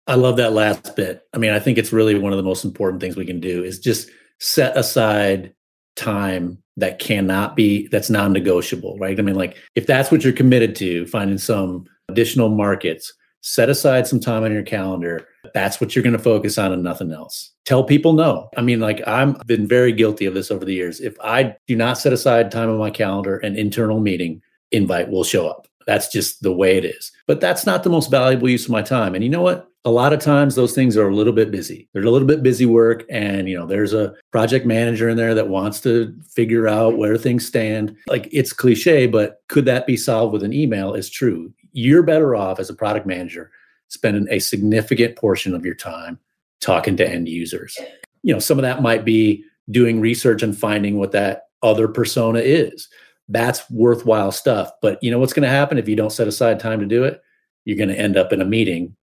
[0.06, 1.26] I love that last bit.
[1.32, 3.64] I mean, I think it's really one of the most important things we can do
[3.64, 5.54] is just set aside
[5.96, 9.18] time that cannot be that's non-negotiable, right?
[9.18, 14.06] I mean, like if that's what you're committed to, finding some additional markets, set aside
[14.06, 15.28] some time on your calendar.
[15.52, 17.50] That's what you're going to focus on and nothing else.
[17.66, 18.48] Tell people no.
[18.56, 20.98] I mean, like I've been very guilty of this over the years.
[20.98, 24.40] If I do not set aside time on my calendar, an internal meeting
[24.72, 25.68] invite will show up.
[25.86, 27.12] That's just the way it is.
[27.26, 29.14] But that's not the most valuable use of my time.
[29.14, 29.68] And you know what?
[29.84, 31.86] A lot of times those things are a little bit busy.
[31.92, 33.04] They're a little bit busy work.
[33.10, 37.18] And, you know, there's a project manager in there that wants to figure out where
[37.18, 37.94] things stand.
[38.06, 41.52] Like it's cliche, but could that be solved with an email is true.
[41.74, 43.50] You're better off as a product manager
[43.88, 46.18] spending a significant portion of your time
[46.60, 47.76] talking to end users.
[48.22, 52.38] You know, some of that might be doing research and finding what that other persona
[52.38, 52.88] is
[53.28, 54.70] that's worthwhile stuff.
[54.82, 57.04] But you know what's going to happen if you don't set aside time to do
[57.04, 57.22] it?
[57.64, 58.96] You're going to end up in a meeting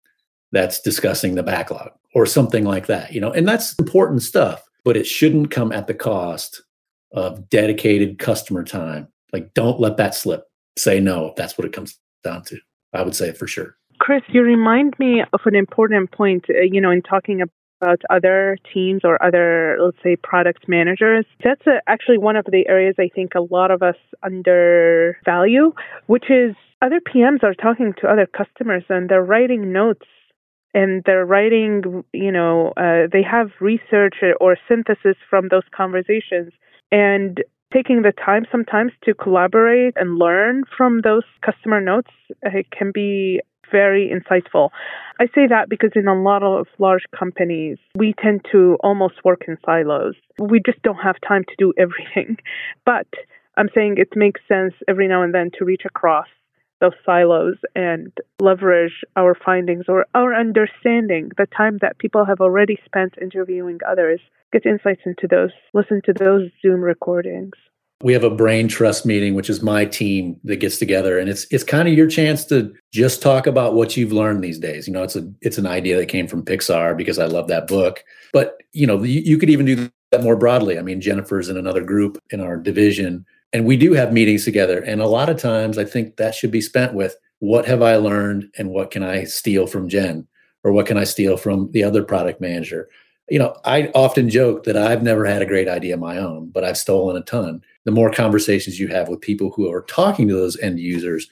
[0.53, 4.97] that's discussing the backlog or something like that, you know, and that's important stuff, but
[4.97, 6.63] it shouldn't come at the cost
[7.13, 9.09] of dedicated customer time.
[9.33, 10.45] Like, don't let that slip.
[10.77, 12.59] Say no if that's what it comes down to.
[12.93, 13.77] I would say for sure.
[13.99, 18.57] Chris, you remind me of an important point, uh, you know, in talking about other
[18.73, 21.27] teams or other, let's say, product managers.
[21.45, 25.73] That's a, actually one of the areas I think a lot of us undervalue,
[26.07, 30.07] which is other PMs are talking to other customers and they're writing notes
[30.73, 36.53] and they're writing, you know, uh, they have research or synthesis from those conversations.
[36.93, 42.11] And taking the time sometimes to collaborate and learn from those customer notes
[42.45, 44.71] uh, can be very insightful.
[45.21, 49.45] I say that because in a lot of large companies, we tend to almost work
[49.47, 50.15] in silos.
[50.39, 52.39] We just don't have time to do everything.
[52.85, 53.07] But
[53.57, 56.27] I'm saying it makes sense every now and then to reach across
[56.81, 62.79] those silos and leverage our findings or our understanding, the time that people have already
[62.87, 64.21] spent interviewing others,
[64.53, 67.53] get insights into those, listen to those Zoom recordings.
[68.03, 71.47] We have a brain trust meeting which is my team that gets together and it's
[71.51, 74.87] it's kind of your chance to just talk about what you've learned these days.
[74.87, 77.67] You know it's a it's an idea that came from pixar because i love that
[77.67, 78.03] book.
[78.33, 80.79] But you know you, you could even do that more broadly.
[80.79, 84.81] I mean jennifer's in another group in our division and we do have meetings together.
[84.81, 87.97] And a lot of times i think that should be spent with what have i
[87.97, 90.27] learned and what can i steal from jen?
[90.65, 92.89] Or what can i steal from the other product manager
[93.31, 96.51] you know i often joke that i've never had a great idea of my own
[96.51, 100.29] but i've stolen a ton the more conversations you have with people who are talking
[100.29, 101.29] to those end users,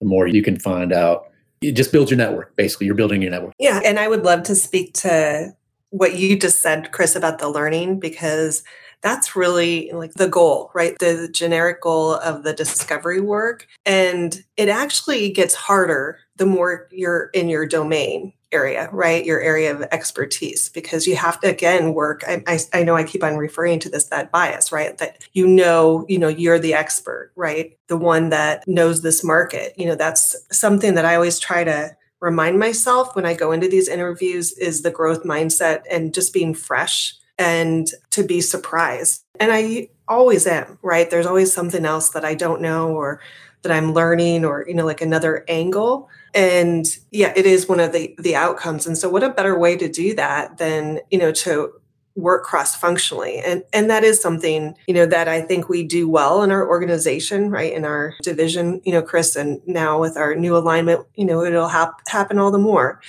[0.00, 1.26] the more you can find out.
[1.60, 2.54] It just build your network.
[2.56, 3.54] Basically, you're building your network.
[3.58, 3.80] Yeah.
[3.84, 5.54] And I would love to speak to
[5.90, 8.62] what you just said, Chris, about the learning, because
[9.00, 10.96] that's really like the goal, right?
[11.00, 13.66] The generic goal of the discovery work.
[13.84, 19.24] And it actually gets harder the more you're in your domain area, right?
[19.24, 22.22] Your area of expertise, because you have to again work.
[22.26, 24.96] I, I, I, know I keep on referring to this that bias, right?
[24.98, 27.76] That you know, you know, you're the expert, right?
[27.88, 29.74] The one that knows this market.
[29.76, 33.68] You know, that's something that I always try to remind myself when I go into
[33.68, 39.22] these interviews is the growth mindset and just being fresh and to be surprised.
[39.38, 41.08] And I always am, right?
[41.08, 43.20] There's always something else that I don't know or
[43.62, 46.08] that I'm learning or, you know, like another angle.
[46.34, 48.86] And yeah it is one of the the outcomes.
[48.86, 51.72] And so what a better way to do that than you know to
[52.16, 56.08] work cross functionally and and that is something you know that i think we do
[56.08, 60.34] well in our organization right in our division you know chris and now with our
[60.34, 63.00] new alignment you know it'll hap- happen all the more.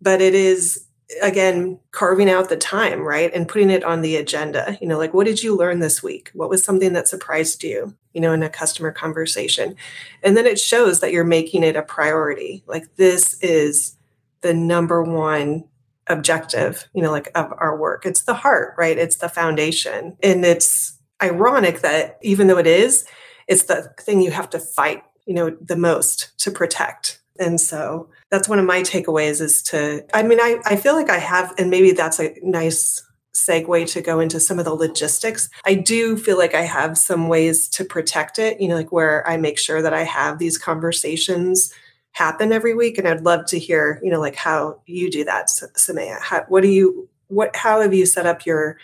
[0.00, 0.84] But it is
[1.22, 4.76] again carving out the time right and putting it on the agenda.
[4.80, 6.30] You know like what did you learn this week?
[6.34, 9.76] What was something that surprised you you know in a customer conversation?
[10.22, 12.62] And then it shows that you're making it a priority.
[12.66, 13.96] Like this is
[14.42, 15.64] the number one
[16.06, 18.04] objective you know like of our work.
[18.04, 18.98] It's the heart right?
[18.98, 20.16] It's the foundation.
[20.22, 23.04] And it's ironic that even though it is
[23.46, 27.20] it's the thing you have to fight you know the most to protect.
[27.38, 31.10] And so that's one of my takeaways is to, I mean, I, I feel like
[31.10, 33.02] I have, and maybe that's a nice
[33.34, 35.48] segue to go into some of the logistics.
[35.64, 39.26] I do feel like I have some ways to protect it, you know, like where
[39.28, 41.72] I make sure that I have these conversations
[42.12, 42.98] happen every week.
[42.98, 46.20] And I'd love to hear, you know, like how you do that, Sumaya.
[46.20, 48.78] How, what do you, what, how have you set up your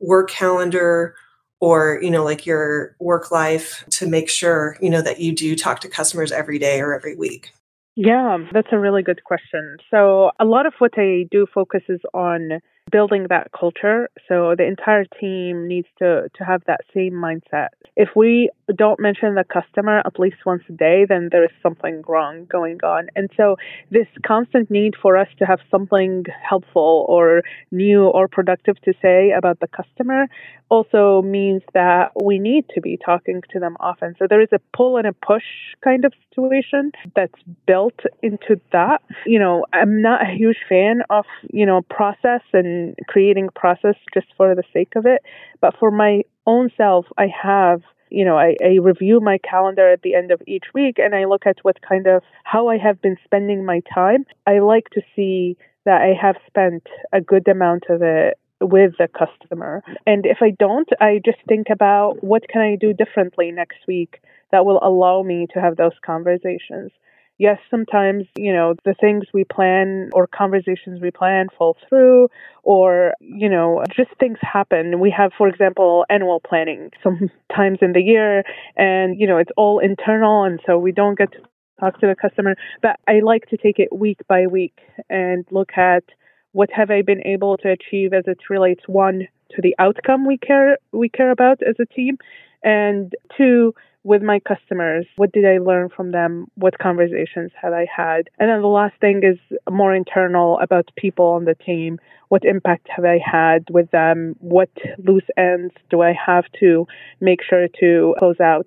[0.00, 1.14] work calendar
[1.60, 5.56] or, you know, like your work life to make sure, you know, that you do
[5.56, 7.52] talk to customers every day or every week?
[7.96, 9.76] Yeah, that's a really good question.
[9.90, 14.08] So, a lot of what I do focuses on building that culture.
[14.28, 17.68] So the entire team needs to, to have that same mindset.
[17.96, 22.02] If we don't mention the customer at least once a day, then there is something
[22.08, 23.08] wrong going on.
[23.16, 23.56] And so
[23.90, 29.32] this constant need for us to have something helpful or new or productive to say
[29.36, 30.26] about the customer
[30.70, 34.14] also means that we need to be talking to them often.
[34.18, 35.44] So there is a pull and a push
[35.82, 39.02] kind of situation that's built into that.
[39.24, 42.73] You know, I'm not a huge fan of, you know, process and
[43.08, 45.22] creating process just for the sake of it.
[45.60, 50.02] But for my own self, I have you know, I, I, review my calendar at
[50.02, 53.02] the end of each week and I look at what kind of how I have
[53.02, 54.24] been spending my time.
[54.46, 59.08] I like to see that I have spent a good amount of it with the
[59.08, 59.82] customer.
[60.06, 64.20] And if I don't, I just think about what can I do differently next week
[64.52, 66.92] that will allow me to have those conversations.
[67.38, 72.28] Yes, sometimes, you know, the things we plan or conversations we plan fall through
[72.62, 75.00] or, you know, just things happen.
[75.00, 78.44] We have, for example, annual planning sometimes in the year
[78.76, 81.38] and, you know, it's all internal and so we don't get to
[81.80, 82.54] talk to the customer.
[82.82, 84.78] But I like to take it week by week
[85.10, 86.04] and look at
[86.52, 90.38] what have I been able to achieve as it relates one to the outcome we
[90.38, 92.16] care we care about as a team,
[92.62, 95.06] and two with my customers.
[95.16, 96.46] What did I learn from them?
[96.54, 98.30] What conversations have I had?
[98.38, 99.38] And then the last thing is
[99.70, 101.98] more internal about people on the team.
[102.28, 104.36] What impact have I had with them?
[104.40, 106.86] What loose ends do I have to
[107.20, 108.66] make sure to close out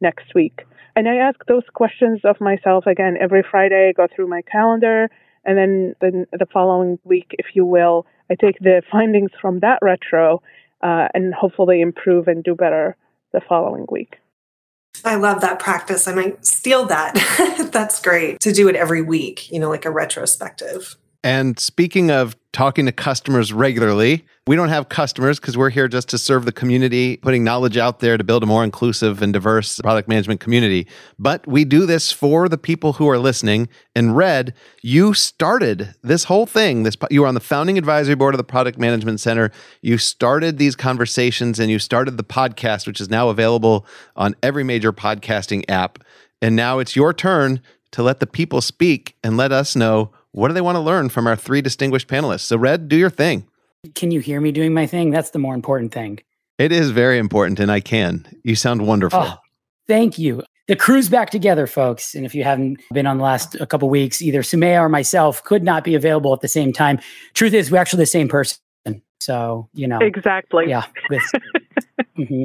[0.00, 0.64] next week?
[0.94, 3.88] And I ask those questions of myself again every Friday.
[3.90, 5.10] I go through my calendar
[5.44, 9.78] and then the, the following week, if you will, I take the findings from that
[9.80, 10.42] retro
[10.82, 12.96] uh, and hopefully improve and do better
[13.32, 14.16] the following week.
[15.04, 16.08] I love that practice.
[16.08, 17.68] I might steal that.
[17.72, 20.96] That's great to do it every week, you know, like a retrospective.
[21.26, 26.08] And speaking of talking to customers regularly, we don't have customers because we're here just
[26.10, 29.80] to serve the community, putting knowledge out there to build a more inclusive and diverse
[29.80, 30.86] product management community.
[31.18, 33.68] But we do this for the people who are listening.
[33.96, 36.84] And Red, you started this whole thing.
[36.84, 39.50] This you were on the founding advisory board of the Product Management Center.
[39.82, 43.84] You started these conversations and you started the podcast, which is now available
[44.14, 45.98] on every major podcasting app.
[46.40, 50.48] And now it's your turn to let the people speak and let us know what
[50.48, 52.40] do they want to learn from our three distinguished panelists?
[52.40, 53.48] So, Red, do your thing.
[53.94, 55.10] Can you hear me doing my thing?
[55.10, 56.18] That's the more important thing.
[56.58, 58.26] It is very important, and I can.
[58.44, 59.20] You sound wonderful.
[59.22, 59.36] Oh,
[59.88, 60.42] thank you.
[60.68, 62.14] The crew's back together, folks.
[62.14, 65.42] And if you haven't been on the last a couple weeks, either Sumaya or myself
[65.42, 66.98] could not be available at the same time.
[67.32, 68.58] Truth is, we're actually the same person.
[69.20, 70.00] So, you know.
[70.00, 70.68] Exactly.
[70.68, 70.84] Yeah.
[72.18, 72.44] mm-hmm.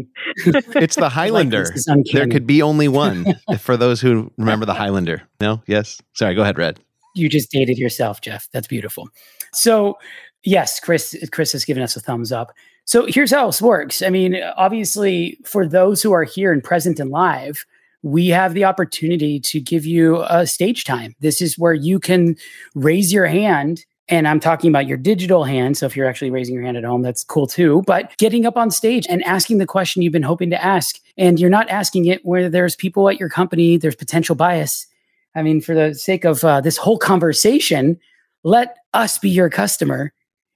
[0.77, 1.65] it's the Highlander.
[1.87, 5.23] Like there could be only one for those who remember the Highlander.
[5.41, 5.61] No?
[5.67, 6.01] Yes?
[6.13, 6.79] Sorry, go ahead, Red
[7.13, 8.47] you just dated yourself, Jeff.
[8.51, 9.09] That's beautiful.
[9.53, 9.97] So,
[10.43, 12.53] yes, Chris Chris has given us a thumbs up.
[12.85, 14.01] So here's how this works.
[14.01, 17.65] I mean, obviously, for those who are here and present and live,
[18.03, 21.15] we have the opportunity to give you a stage time.
[21.19, 22.35] This is where you can
[22.73, 23.85] raise your hand.
[24.09, 25.77] And I'm talking about your digital hand.
[25.77, 27.83] So if you're actually raising your hand at home, that's cool too.
[27.85, 30.99] But getting up on stage and asking the question you've been hoping to ask.
[31.17, 34.87] And you're not asking it where there's people at your company, there's potential bias.
[35.35, 37.99] I mean, for the sake of uh, this whole conversation,
[38.43, 40.13] let us be your customer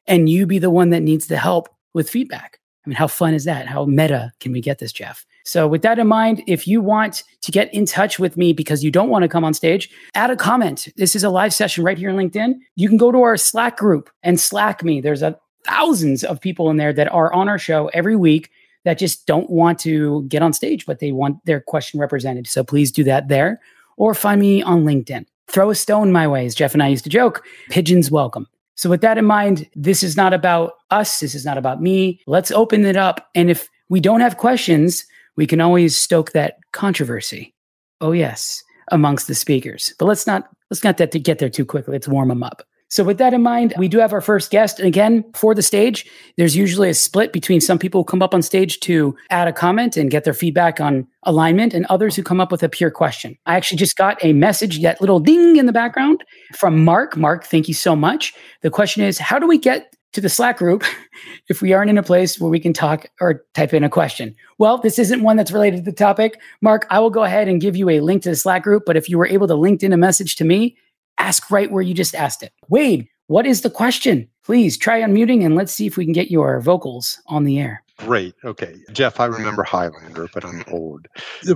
[0.07, 2.59] and you be the one that needs the help with feedback.
[2.85, 3.67] I mean, how fun is that?
[3.67, 5.25] How meta can we get this, Jeff?
[5.43, 8.83] So, with that in mind, if you want to get in touch with me because
[8.83, 10.88] you don't want to come on stage, add a comment.
[10.95, 12.55] This is a live session right here on LinkedIn.
[12.75, 15.01] You can go to our Slack group and Slack me.
[15.01, 18.51] There's a, thousands of people in there that are on our show every week
[18.83, 22.45] that just don't want to get on stage, but they want their question represented.
[22.45, 23.59] So, please do that there
[23.97, 25.25] or find me on LinkedIn.
[25.47, 27.43] Throw a stone my way, as Jeff and I used to joke.
[27.69, 28.47] Pigeons welcome.
[28.75, 31.19] So, with that in mind, this is not about us.
[31.19, 32.19] This is not about me.
[32.27, 33.29] Let's open it up.
[33.36, 35.05] And if we don't have questions,
[35.38, 37.53] we can always stoke that controversy.
[38.01, 39.93] Oh, yes, amongst the speakers.
[39.97, 41.93] But let's not let's not that to get there too quickly.
[41.93, 42.63] Let's warm them up.
[42.88, 44.80] So, with that in mind, we do have our first guest.
[44.80, 46.06] And again, for the stage,
[46.38, 49.54] there's usually a split between some people who come up on stage to add a
[49.54, 52.91] comment and get their feedback on alignment, and others who come up with a pure
[52.91, 53.36] question.
[53.48, 57.17] I actually just got a message, that little ding in the background from Mark.
[57.17, 58.34] Mark, thank you so much.
[58.62, 60.84] The question is How do we get to the Slack group
[61.50, 64.36] if we aren't in a place where we can talk or type in a question?
[64.60, 66.39] Well, this isn't one that's related to the topic.
[66.62, 68.84] Mark, I will go ahead and give you a link to the Slack group.
[68.86, 70.78] But if you were able to link in a message to me,
[71.18, 72.53] ask right where you just asked it.
[72.70, 74.28] Wade, what is the question?
[74.43, 77.82] Please try unmuting and let's see if we can get your vocals on the air.
[77.97, 78.36] Great.
[78.43, 78.76] Okay.
[78.91, 81.07] Jeff, I remember Highlander, but I'm old.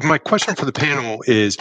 [0.03, 1.57] My question for the panel is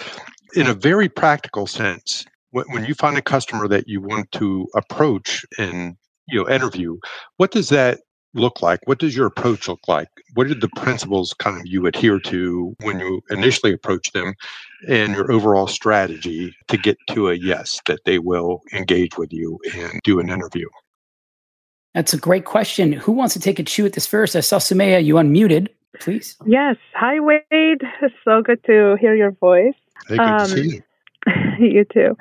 [0.54, 5.44] in a very practical sense, when you find a customer that you want to approach
[5.58, 5.96] and
[6.28, 6.98] you know interview.
[7.36, 8.00] What does that
[8.34, 8.80] look like?
[8.84, 10.08] What does your approach look like?
[10.34, 14.34] What are the principles kind of you adhere to when you initially approach them
[14.86, 19.58] and your overall strategy to get to a yes that they will engage with you
[19.74, 20.68] and do an interview?
[21.94, 22.92] That's a great question.
[22.92, 24.36] Who wants to take a chew at this first?
[24.36, 25.68] I saw Sumaya, you unmuted,
[26.00, 26.36] please.
[26.46, 26.76] Yes.
[26.94, 27.42] Hi, Wade.
[27.50, 29.74] It's so good to hear your voice.
[30.06, 30.82] Hey, good um, to see you.
[31.58, 32.16] you too.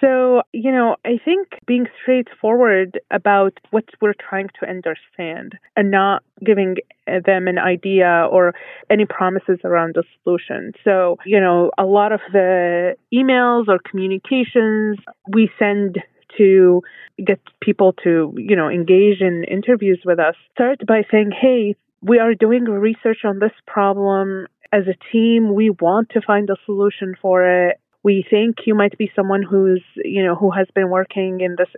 [0.00, 6.22] So, you know, I think being straightforward about what we're trying to understand and not
[6.44, 8.54] giving them an idea or
[8.90, 10.72] any promises around a solution.
[10.84, 14.98] So, you know, a lot of the emails or communications
[15.28, 15.98] we send
[16.38, 16.82] to
[17.24, 22.18] get people to, you know, engage in interviews with us start by saying, hey, we
[22.18, 27.14] are doing research on this problem as a team, we want to find a solution
[27.20, 31.40] for it we think you might be someone who's you know who has been working
[31.40, 31.68] in this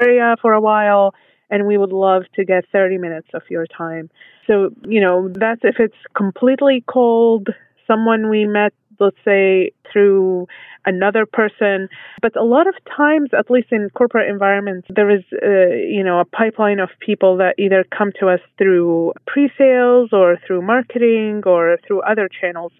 [0.00, 1.14] area for a while
[1.50, 4.10] and we would love to get 30 minutes of your time.
[4.46, 7.48] So you know that's if it's completely cold
[7.86, 10.46] someone we met let's say through
[10.86, 11.88] another person.
[12.22, 16.20] But a lot of times at least in corporate environments there is uh, you know
[16.20, 21.78] a pipeline of people that either come to us through pre-sales or through marketing or
[21.86, 22.72] through other channels.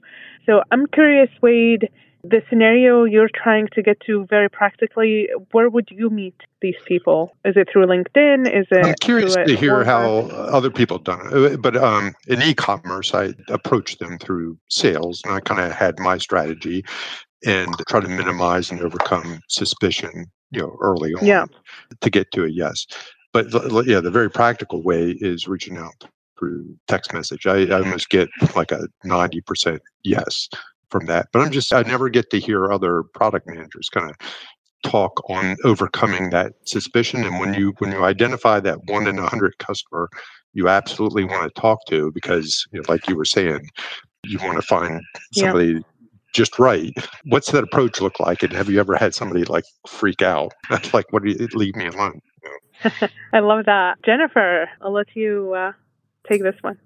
[0.47, 1.91] So i'm curious wade
[2.31, 7.33] the scenario you're trying to get to very practically, where would you meet these people?
[7.45, 8.47] Is it through LinkedIn?
[8.49, 8.85] Is it?
[8.85, 11.63] I'm curious to hear how other people done it.
[11.63, 16.19] But um, in e-commerce, I approached them through sales, and I kind of had my
[16.19, 16.85] strategy
[17.47, 21.45] and try to minimize and overcome suspicion, you know, early on yeah.
[22.01, 22.87] to get to a yes.
[23.33, 23.47] But
[23.87, 26.09] yeah, the very practical way is reaching out
[26.39, 27.47] through text message.
[27.47, 30.49] I, I almost get like a 90% yes
[30.91, 31.29] from that.
[31.33, 34.17] But I'm just I never get to hear other product managers kind of
[34.85, 37.25] talk on overcoming that suspicion.
[37.25, 40.09] And when you when you identify that one in a hundred customer
[40.57, 43.69] you absolutely want to talk to because you know, like you were saying,
[44.25, 45.03] you want to find
[45.35, 45.79] somebody yeah.
[46.33, 46.95] just right.
[47.25, 48.43] What's that approach look like?
[48.43, 50.55] And have you ever had somebody like freak out?
[50.95, 52.23] like, what do you leave me alone?
[53.35, 53.99] I love that.
[54.03, 55.73] Jennifer, I'll let you uh,
[56.27, 56.79] take this one.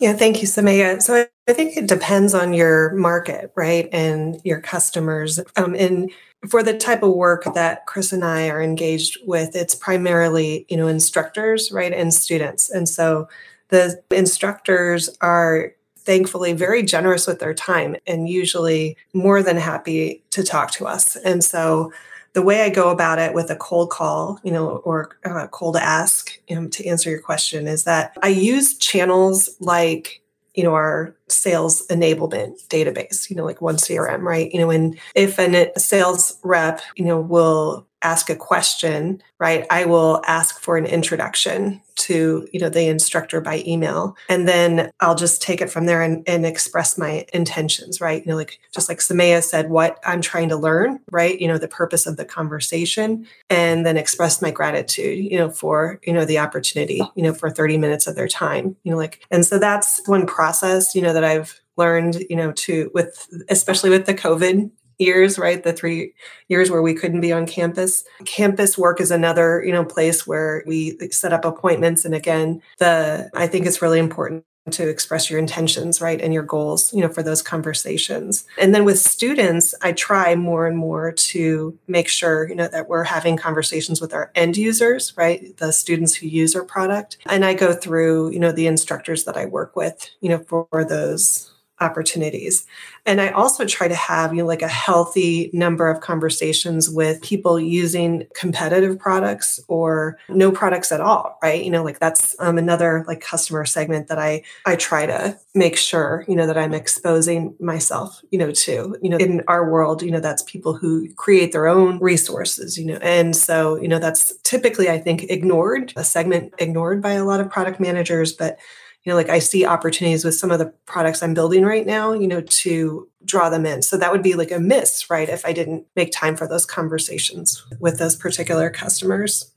[0.00, 1.00] Yeah, thank you, Sumaya.
[1.02, 5.38] So I think it depends on your market, right, and your customers.
[5.56, 6.10] Um, and
[6.48, 10.78] for the type of work that Chris and I are engaged with, it's primarily, you
[10.78, 12.70] know, instructors, right, and students.
[12.70, 13.28] And so
[13.68, 20.42] the instructors are thankfully very generous with their time and usually more than happy to
[20.42, 21.14] talk to us.
[21.14, 21.92] And so
[22.32, 25.76] the way I go about it with a cold call, you know, or uh, cold
[25.76, 30.22] ask um, to answer your question is that I use channels like,
[30.54, 34.52] you know, our sales enablement database, you know, like one CRM, right?
[34.52, 39.84] You know, and if a sales rep, you know, will ask a question, right, I
[39.84, 44.16] will ask for an introduction to, you know, the instructor by email.
[44.28, 48.24] And then I'll just take it from there and, and express my intentions, right?
[48.24, 51.38] You know, like just like Sumaya said, what I'm trying to learn, right?
[51.38, 56.00] You know, the purpose of the conversation, and then express my gratitude, you know, for,
[56.02, 58.76] you know, the opportunity, you know, for 30 minutes of their time.
[58.82, 62.52] You know, like, and so that's one process, you know, that I've learned, you know,
[62.52, 65.62] to with especially with the COVID years, right?
[65.62, 66.14] The three
[66.48, 68.04] years where we couldn't be on campus.
[68.26, 72.04] Campus work is another, you know, place where we set up appointments.
[72.04, 76.42] And again, the I think it's really important to express your intentions right and your
[76.42, 78.44] goals you know for those conversations.
[78.58, 82.88] And then with students i try more and more to make sure you know that
[82.88, 87.16] we're having conversations with our end users right the students who use our product.
[87.26, 90.84] And i go through you know the instructors that i work with you know for
[90.84, 91.50] those
[91.80, 92.66] opportunities.
[93.06, 97.22] And I also try to have, you know, like a healthy number of conversations with
[97.22, 101.64] people using competitive products or no products at all, right?
[101.64, 105.76] You know, like that's um, another like customer segment that I I try to make
[105.76, 110.02] sure, you know, that I'm exposing myself, you know, to, you know, in our world,
[110.02, 112.98] you know, that's people who create their own resources, you know.
[113.02, 117.40] And so, you know, that's typically I think ignored, a segment ignored by a lot
[117.40, 118.58] of product managers, but
[119.04, 122.12] you know like i see opportunities with some of the products i'm building right now
[122.12, 123.82] you know to draw them in.
[123.82, 126.66] So that would be like a miss right if i didn't make time for those
[126.66, 129.52] conversations with those particular customers.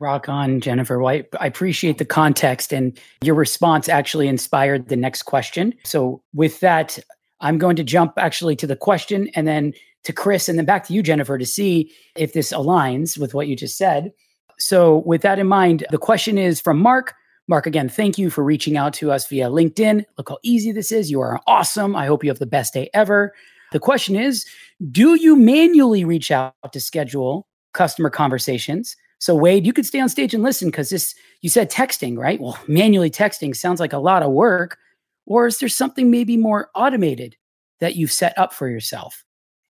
[0.00, 1.00] Rock on jennifer.
[1.00, 5.74] Wade i appreciate the context and your response actually inspired the next question.
[5.84, 6.98] So with that
[7.40, 9.72] i'm going to jump actually to the question and then
[10.04, 13.48] to chris and then back to you jennifer to see if this aligns with what
[13.48, 14.12] you just said.
[14.58, 17.14] So with that in mind the question is from mark
[17.46, 20.04] Mark, again, thank you for reaching out to us via LinkedIn.
[20.16, 21.10] Look how easy this is.
[21.10, 21.94] You are awesome.
[21.94, 23.34] I hope you have the best day ever.
[23.72, 24.46] The question is
[24.90, 30.08] Do you manually reach out to schedule customer conversations So Wade, you could stay on
[30.08, 32.40] stage and listen because this you said texting, right?
[32.40, 34.78] Well, manually texting sounds like a lot of work.
[35.26, 37.36] Or is there something maybe more automated
[37.80, 39.24] that you've set up for yourself?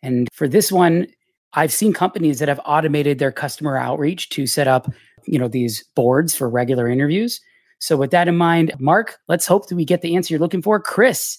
[0.02, 1.06] And for this one,
[1.54, 4.90] I've seen companies that have automated their customer outreach to set up,
[5.26, 7.40] you know, these boards for regular interviews.
[7.82, 10.62] So with that in mind, Mark, let's hope that we get the answer you're looking
[10.62, 10.78] for.
[10.78, 11.38] Chris,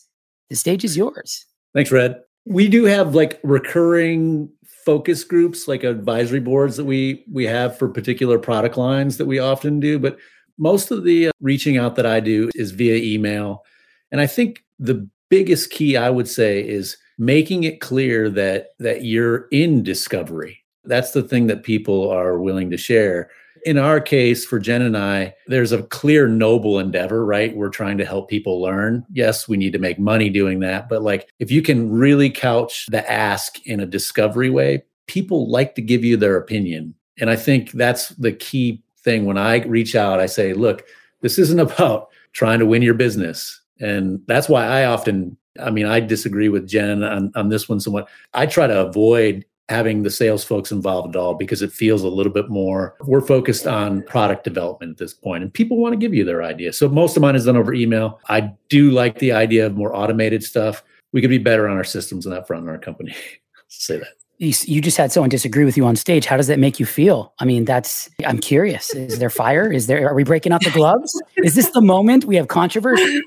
[0.50, 1.46] the stage is yours.
[1.74, 2.22] Thanks, Red.
[2.46, 4.50] We do have like recurring
[4.84, 9.40] focus groups, like advisory boards that we we have for particular product lines that we
[9.40, 10.18] often do, but
[10.58, 13.64] most of the uh, reaching out that I do is via email.
[14.12, 19.06] And I think the biggest key I would say is making it clear that that
[19.06, 20.60] you're in discovery.
[20.84, 23.32] That's the thing that people are willing to share.
[23.66, 27.56] In our case, for Jen and I, there's a clear noble endeavor, right?
[27.56, 29.06] We're trying to help people learn.
[29.12, 30.90] Yes, we need to make money doing that.
[30.90, 35.76] But like, if you can really couch the ask in a discovery way, people like
[35.76, 36.94] to give you their opinion.
[37.20, 39.26] And I think that's the key thing.
[39.26, 40.84] When I reach out, I say, look,
[41.22, 43.62] this isn't about trying to win your business.
[43.80, 47.80] And that's why I often I mean, I disagree with Jen on, on this one
[47.80, 48.10] somewhat.
[48.34, 52.08] I try to avoid having the sales folks involved at all because it feels a
[52.08, 55.98] little bit more we're focused on product development at this point and people want to
[55.98, 56.74] give you their idea.
[56.74, 58.20] So most of mine is done over email.
[58.28, 60.84] I do like the idea of more automated stuff.
[61.14, 63.16] We could be better on our systems in that front in our company.
[63.68, 64.08] Say that.
[64.40, 66.26] You just had someone disagree with you on stage.
[66.26, 67.34] How does that make you feel?
[67.40, 68.94] I mean that's i'm curious.
[68.94, 69.72] Is there fire?
[69.72, 71.22] Is there are we breaking out the gloves?
[71.38, 72.26] Is this the moment?
[72.26, 73.22] We have controversy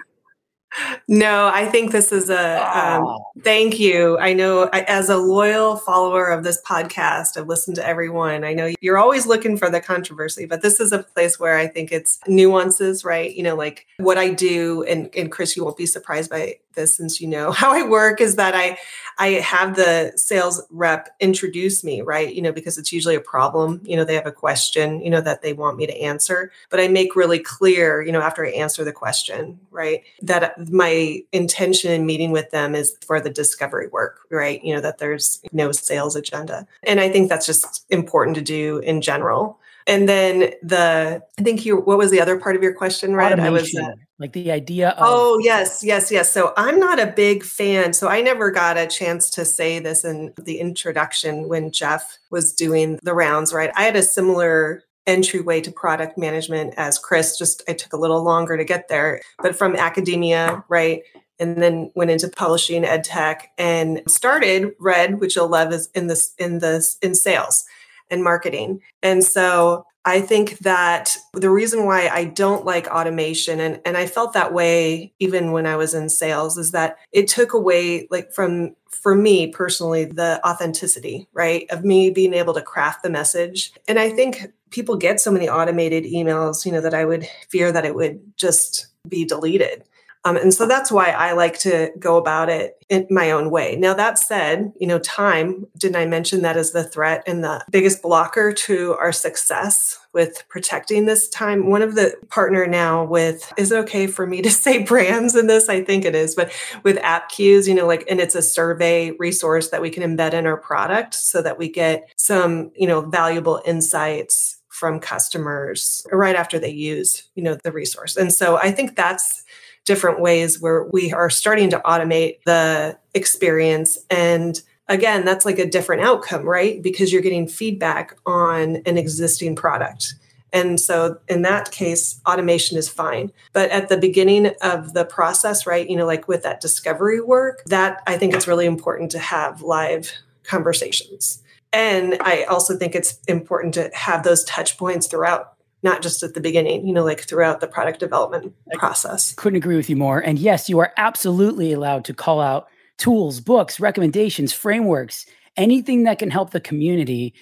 [1.08, 4.18] no, I think this is a um, thank you.
[4.18, 8.44] I know as a loyal follower of this podcast, I've listened to everyone.
[8.44, 11.66] I know you're always looking for the controversy, but this is a place where I
[11.66, 13.34] think it's nuances, right?
[13.34, 16.96] You know, like what I do, and, and Chris, you won't be surprised by this
[16.96, 18.78] since you know how I work is that I
[19.18, 22.34] I have the sales rep introduce me, right?
[22.34, 25.22] You know, because it's usually a problem, you know, they have a question, you know,
[25.22, 28.50] that they want me to answer, but I make really clear, you know, after I
[28.50, 33.88] answer the question, right, that my intention in meeting with them is for the discovery
[33.88, 34.62] work, right?
[34.62, 36.66] You know, that there's no sales agenda.
[36.82, 39.58] And I think that's just important to do in general.
[39.86, 43.38] And then the, I think you, what was the other part of your question, right?
[43.38, 44.98] I was, uh, like the idea of.
[45.00, 46.32] Oh, yes, yes, yes.
[46.32, 47.92] So I'm not a big fan.
[47.92, 52.52] So I never got a chance to say this in the introduction when Jeff was
[52.52, 53.70] doing the rounds, right?
[53.76, 58.24] I had a similar entryway to product management as Chris, just I took a little
[58.24, 61.02] longer to get there, but from academia, right?
[61.38, 66.06] and then went into publishing ed tech and started red which you'll love is in
[66.06, 67.64] this in this in sales
[68.10, 68.80] and marketing.
[69.02, 74.06] And so I think that the reason why I don't like automation, and, and I
[74.06, 78.32] felt that way even when I was in sales, is that it took away, like,
[78.32, 83.72] from for me personally, the authenticity, right, of me being able to craft the message.
[83.88, 87.72] And I think people get so many automated emails, you know, that I would fear
[87.72, 89.84] that it would just be deleted.
[90.26, 93.76] Um, and so that's why I like to go about it in my own way.
[93.76, 97.64] Now, that said, you know, time, didn't I mention that as the threat and the
[97.70, 101.70] biggest blocker to our success with protecting this time?
[101.70, 105.46] One of the partner now with, is it okay for me to say brands in
[105.46, 105.68] this?
[105.68, 106.50] I think it is, but
[106.82, 110.44] with Appcues, you know, like, and it's a survey resource that we can embed in
[110.44, 116.58] our product so that we get some, you know, valuable insights from customers right after
[116.58, 118.16] they use, you know, the resource.
[118.16, 119.44] And so I think that's,
[119.86, 123.96] different ways where we are starting to automate the experience.
[124.10, 126.82] And again that's like a different outcome right?
[126.82, 130.14] Because you're getting feedback on an existing product.
[130.52, 133.32] And so in that case automation is fine.
[133.52, 137.62] But at the beginning of the process right you know like with that discovery work
[137.66, 140.12] that i think it's really important to have live
[140.42, 141.42] conversations.
[141.72, 146.34] And i also think it's important to have those touch points throughout not just at
[146.34, 149.34] the beginning, you know, like throughout the product development process.
[149.34, 150.18] Couldn't agree with you more.
[150.20, 152.68] And yes, you are absolutely allowed to call out
[152.98, 157.34] tools, books, recommendations, frameworks, anything that can help the community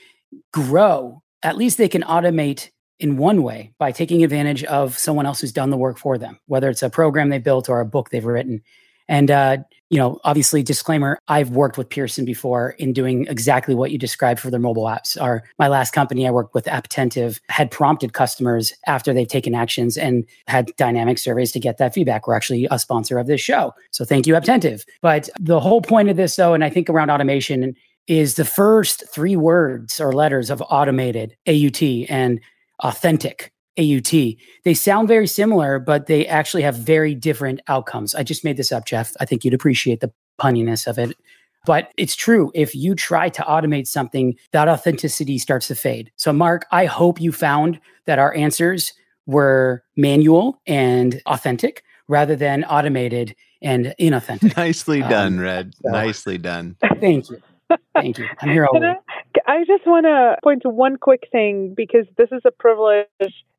[0.52, 1.22] grow.
[1.42, 5.52] At least they can automate in one way by taking advantage of someone else who's
[5.52, 8.24] done the work for them, whether it's a program they built or a book they've
[8.24, 8.62] written.
[9.08, 9.58] And uh,
[9.90, 14.40] you know, obviously, disclaimer: I've worked with Pearson before in doing exactly what you described
[14.40, 15.20] for their mobile apps.
[15.20, 19.96] Our my last company I worked with, Apptentive, had prompted customers after they've taken actions
[19.96, 22.26] and had dynamic surveys to get that feedback.
[22.26, 24.84] We're actually a sponsor of this show, so thank you, Apptentive.
[25.02, 27.74] But the whole point of this, though, and I think around automation
[28.06, 32.40] is the first three words or letters of automated AUT and
[32.80, 34.12] authentic AUT.
[34.64, 38.14] They sound very similar, but they actually have very different outcomes.
[38.14, 39.12] I just made this up, Jeff.
[39.20, 41.16] I think you'd appreciate the punniness of it.
[41.66, 42.52] But it's true.
[42.54, 46.12] If you try to automate something, that authenticity starts to fade.
[46.16, 48.92] So, Mark, I hope you found that our answers
[49.26, 54.56] were manual and authentic rather than automated and inauthentic.
[54.56, 55.74] Nicely um, done, Red.
[55.82, 55.90] So.
[55.90, 56.76] Nicely done.
[57.00, 57.40] Thank you.
[57.94, 58.26] Thank you.
[58.40, 58.96] I'm here always.
[59.46, 63.06] I just want to point to one quick thing because this is a privilege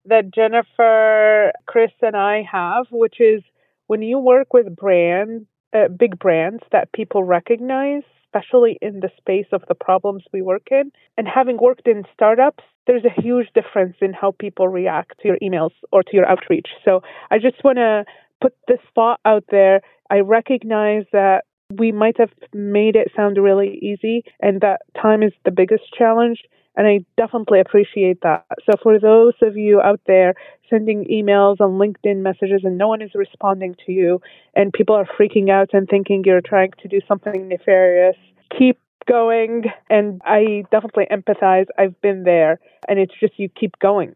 [0.07, 3.41] that Jennifer, Chris, and I have, which is
[3.87, 9.47] when you work with brands, uh, big brands that people recognize, especially in the space
[9.51, 13.95] of the problems we work in, and having worked in startups, there's a huge difference
[14.01, 16.67] in how people react to your emails or to your outreach.
[16.83, 17.01] So
[17.31, 18.05] I just want to
[18.41, 19.81] put this thought out there.
[20.09, 25.31] I recognize that we might have made it sound really easy and that time is
[25.45, 26.43] the biggest challenge.
[26.77, 28.45] And I definitely appreciate that.
[28.65, 30.35] So, for those of you out there
[30.69, 34.21] sending emails and LinkedIn messages and no one is responding to you,
[34.55, 38.17] and people are freaking out and thinking you're trying to do something nefarious,
[38.57, 39.65] keep going.
[39.89, 41.65] And I definitely empathize.
[41.77, 42.59] I've been there.
[42.87, 44.15] And it's just you keep going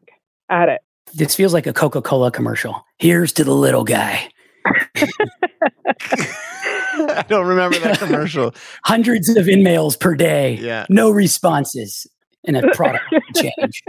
[0.50, 0.82] at it.
[1.14, 2.86] This feels like a Coca Cola commercial.
[2.98, 4.30] Here's to the little guy.
[7.00, 8.54] I don't remember that commercial.
[8.84, 10.56] Hundreds of in-mails per day.
[10.56, 10.86] Yeah.
[10.90, 12.06] No responses
[12.44, 13.84] in a product change.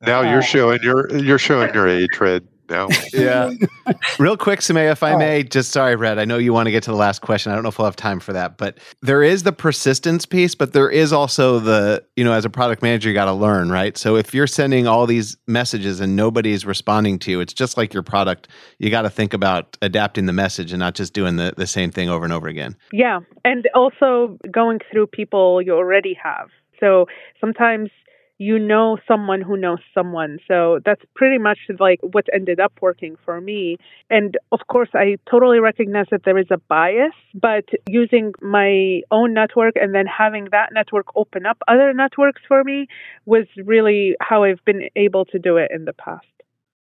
[0.00, 2.88] Now uh, you're showing your you're showing your age, Red now.
[3.12, 3.52] yeah.
[4.18, 6.18] Real quick, Samay, if I may, just sorry, Red.
[6.18, 7.52] I know you want to get to the last question.
[7.52, 10.54] I don't know if we'll have time for that, but there is the persistence piece,
[10.54, 13.70] but there is also the, you know, as a product manager, you got to learn,
[13.70, 13.96] right?
[13.96, 17.94] So if you're sending all these messages and nobody's responding to you, it's just like
[17.94, 18.48] your product.
[18.78, 21.90] You got to think about adapting the message and not just doing the, the same
[21.90, 22.76] thing over and over again.
[22.92, 23.20] Yeah.
[23.44, 26.48] And also going through people you already have.
[26.82, 27.06] So
[27.40, 27.90] sometimes
[28.38, 30.38] you know someone who knows someone.
[30.48, 33.76] So that's pretty much like what ended up working for me.
[34.10, 39.32] And of course, I totally recognize that there is a bias, but using my own
[39.32, 42.88] network and then having that network open up other networks for me
[43.26, 46.26] was really how I've been able to do it in the past.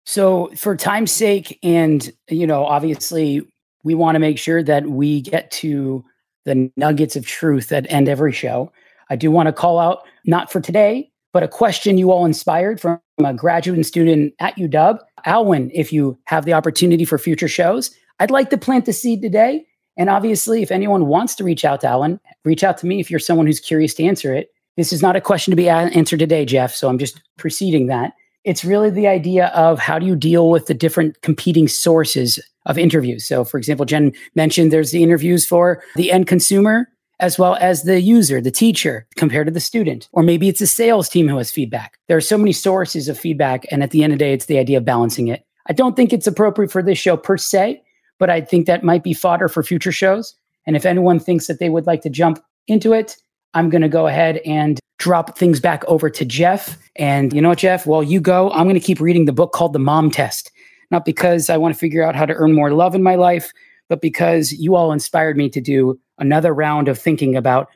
[0.06, 3.46] So, for time's sake, and you know, obviously,
[3.84, 6.04] we want to make sure that we get to
[6.46, 8.72] the nuggets of truth that end every show.
[9.10, 12.80] I do want to call out, not for today, but a question you all inspired
[12.80, 15.00] from a graduate student at UW.
[15.26, 19.22] Alwyn, if you have the opportunity for future shows, I'd like to plant the seed
[19.22, 19.66] today.
[19.98, 23.12] And obviously, if anyone wants to reach out to Alwyn, reach out to me if
[23.12, 24.50] you're someone who's curious to answer it.
[24.78, 26.74] This is not a question to be answered today, Jeff.
[26.74, 28.14] So I'm just preceding that.
[28.46, 32.78] It's really the idea of how do you deal with the different competing sources of
[32.78, 33.26] interviews.
[33.26, 36.88] So, for example, Jen mentioned there's the interviews for the end consumer
[37.20, 40.08] as well as the user, the teacher, compared to the student.
[40.14, 41.98] Or maybe it's a sales team who has feedback.
[42.08, 43.66] There are so many sources of feedback.
[43.72, 45.46] And at the end of the day, it's the idea of balancing it.
[45.68, 47.82] I don't think it's appropriate for this show per se,
[48.18, 50.36] but I think that might be fodder for future shows.
[50.66, 53.18] And if anyone thinks that they would like to jump into it,
[53.54, 56.78] I'm going to go ahead and drop things back over to Jeff.
[56.96, 57.86] And you know what, Jeff?
[57.86, 60.52] While you go, I'm going to keep reading the book called The Mom Test.
[60.92, 63.52] Not because I want to figure out how to earn more love in my life,
[63.90, 67.68] but because you all inspired me to do another round of thinking about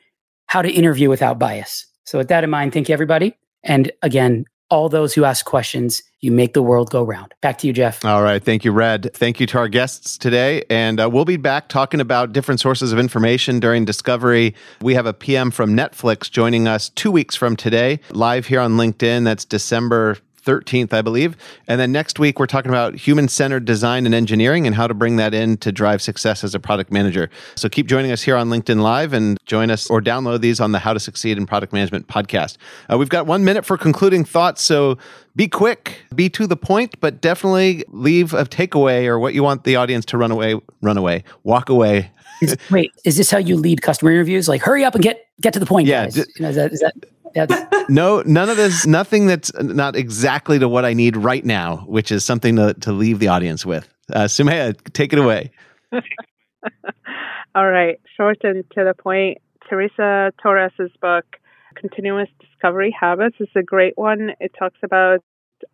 [0.45, 1.85] how to interview without bias.
[2.05, 3.35] So, with that in mind, thank you, everybody.
[3.63, 7.33] And again, all those who ask questions, you make the world go round.
[7.41, 8.03] Back to you, Jeff.
[8.03, 8.43] All right.
[8.43, 9.13] Thank you, Red.
[9.13, 10.63] Thank you to our guests today.
[10.69, 14.55] And uh, we'll be back talking about different sources of information during Discovery.
[14.81, 18.73] We have a PM from Netflix joining us two weeks from today, live here on
[18.73, 19.25] LinkedIn.
[19.25, 21.35] That's December 13th, I believe.
[21.67, 24.93] And then next week, we're talking about human centered design and engineering and how to
[24.93, 27.29] bring that in to drive success as a product manager.
[27.55, 30.71] So keep joining us here on LinkedIn Live and join us or download these on
[30.71, 32.57] the How to Succeed in Product Management podcast.
[32.91, 34.61] Uh, we've got one minute for concluding thoughts.
[34.61, 34.97] So
[35.35, 39.63] be quick, be to the point, but definitely leave a takeaway or what you want
[39.63, 42.11] the audience to run away, run away, walk away.
[42.41, 44.47] Is, wait, is this how you lead customer interviews?
[44.47, 45.87] Like, hurry up and get get to the point.
[45.87, 46.93] Yeah, d- you know, is that, is that
[47.89, 52.11] no, none of this, nothing that's not exactly to what I need right now, which
[52.11, 53.87] is something to, to leave the audience with.
[54.11, 55.51] Uh, Sumaya, take it away.
[57.55, 59.39] All right, short and to the point.
[59.69, 61.25] Teresa Torres's book,
[61.75, 64.31] Continuous Discovery Habits, is a great one.
[64.39, 65.23] It talks about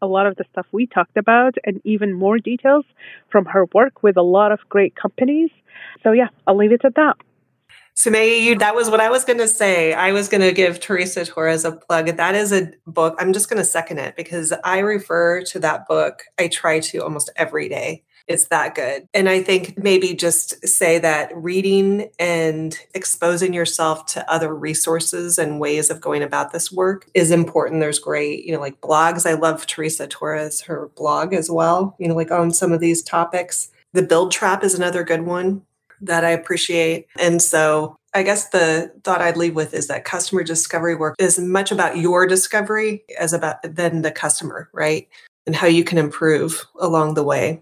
[0.01, 2.85] a lot of the stuff we talked about and even more details
[3.29, 5.49] from her work with a lot of great companies.
[6.03, 7.17] So, yeah, I'll leave it at that.
[7.99, 9.91] So you, that was what I was going to say.
[9.91, 12.07] I was going to give Teresa Torres a plug.
[12.15, 13.17] That is a book.
[13.19, 16.23] I'm just going to second it because I refer to that book.
[16.39, 18.05] I try to almost every day.
[18.25, 19.05] It's that good.
[19.13, 25.59] And I think maybe just say that reading and exposing yourself to other resources and
[25.59, 27.81] ways of going about this work is important.
[27.81, 29.29] There's great, you know, like blogs.
[29.29, 33.03] I love Teresa Torres, her blog as well, you know, like on some of these
[33.03, 33.71] topics.
[33.91, 35.63] The Build Trap is another good one
[36.01, 37.07] that I appreciate.
[37.19, 41.39] And so I guess the thought I'd leave with is that customer discovery work is
[41.39, 45.07] much about your discovery as about than the customer, right?
[45.45, 47.61] And how you can improve along the way.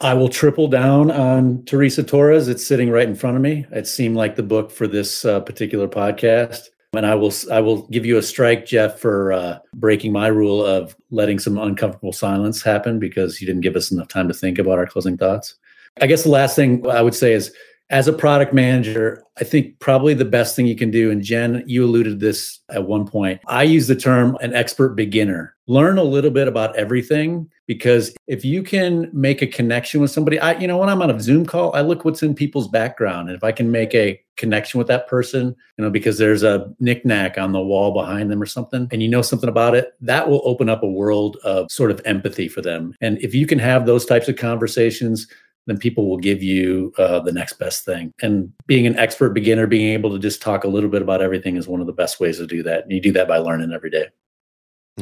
[0.00, 2.48] I will triple down on Teresa Torres.
[2.48, 3.66] It's sitting right in front of me.
[3.70, 6.68] It seemed like the book for this uh, particular podcast.
[6.94, 10.64] And I will I will give you a strike, Jeff, for uh, breaking my rule
[10.64, 14.58] of letting some uncomfortable silence happen because you didn't give us enough time to think
[14.58, 15.54] about our closing thoughts.
[16.00, 17.52] I guess the last thing I would say is
[17.90, 21.64] as a product manager, I think probably the best thing you can do, and Jen,
[21.66, 23.40] you alluded this at one point.
[23.48, 25.56] I use the term an expert beginner.
[25.66, 30.38] Learn a little bit about everything because if you can make a connection with somebody,
[30.38, 33.28] I, you know, when I'm on a Zoom call, I look what's in people's background.
[33.28, 36.72] And if I can make a connection with that person, you know, because there's a
[36.78, 40.28] knickknack on the wall behind them or something, and you know something about it, that
[40.28, 42.94] will open up a world of sort of empathy for them.
[43.00, 45.26] And if you can have those types of conversations,
[45.66, 48.12] then people will give you uh, the next best thing.
[48.22, 51.56] And being an expert beginner, being able to just talk a little bit about everything
[51.56, 52.84] is one of the best ways to do that.
[52.84, 54.06] And you do that by learning every day.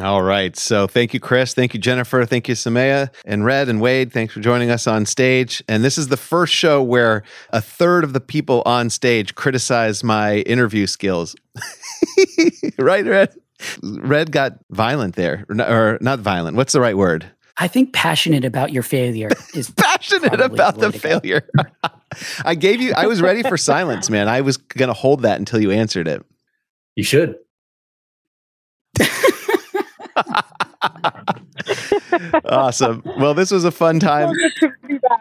[0.01, 0.57] All right.
[0.57, 1.55] So thank you, Chris.
[1.55, 2.25] Thank you, Jennifer.
[2.25, 4.13] Thank you, Sumaya and Red and Wade.
[4.13, 5.63] Thanks for joining us on stage.
[5.67, 10.05] And this is the first show where a third of the people on stage criticize
[10.05, 11.35] my interview skills.
[12.79, 13.35] right, Red?
[13.83, 16.57] Red got violent there, or not violent.
[16.57, 17.29] What's the right word?
[17.61, 21.49] I think passionate about your failure is passionate about the failure.
[22.45, 24.29] I gave you, I was ready for silence, man.
[24.29, 26.25] I was going to hold that until you answered it.
[26.95, 27.37] You should.
[32.45, 33.03] awesome.
[33.19, 34.33] Well, this was a fun time.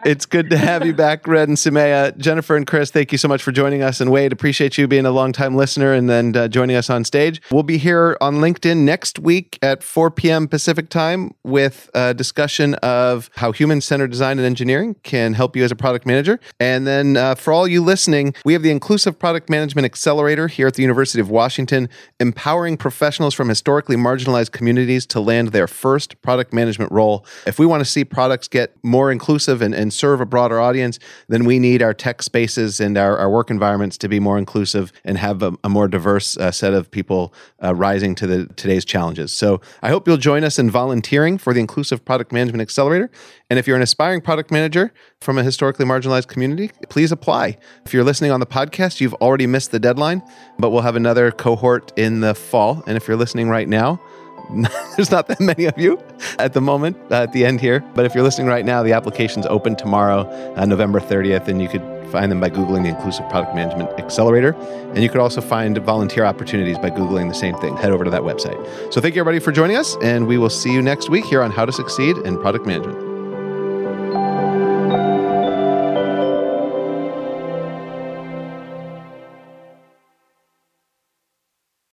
[0.08, 2.16] It's good to have you back, Red and Sumaya.
[2.16, 4.00] Jennifer and Chris, thank you so much for joining us.
[4.00, 7.42] And Wade, appreciate you being a longtime listener and then uh, joining us on stage.
[7.50, 10.48] We'll be here on LinkedIn next week at 4 p.m.
[10.48, 15.62] Pacific time with a discussion of how human centered design and engineering can help you
[15.62, 16.40] as a product manager.
[16.58, 20.68] And then uh, for all you listening, we have the Inclusive Product Management Accelerator here
[20.68, 21.86] at the University of Washington,
[22.18, 27.26] empowering professionals from historically marginalized communities to land their first product management role.
[27.46, 30.98] If we want to see products get more inclusive and, and serve a broader audience,
[31.28, 34.92] then we need our tech spaces and our, our work environments to be more inclusive
[35.04, 38.84] and have a, a more diverse uh, set of people uh, rising to the today's
[38.84, 39.32] challenges.
[39.32, 43.10] So I hope you'll join us in volunteering for the Inclusive Product Management Accelerator.
[43.50, 47.58] And if you're an aspiring product manager from a historically marginalized community, please apply.
[47.84, 50.22] If you're listening on the podcast, you've already missed the deadline,
[50.58, 52.82] but we'll have another cohort in the fall.
[52.86, 54.00] And if you're listening right now,
[54.96, 56.02] there's not that many of you
[56.38, 57.80] at the moment uh, at the end here.
[57.94, 61.68] But if you're listening right now, the application's open tomorrow, uh, November 30th, and you
[61.68, 64.54] could find them by Googling the Inclusive Product Management Accelerator.
[64.94, 67.76] And you could also find volunteer opportunities by Googling the same thing.
[67.76, 68.58] Head over to that website.
[68.92, 71.42] So thank you, everybody, for joining us, and we will see you next week here
[71.42, 73.07] on How to Succeed in Product Management.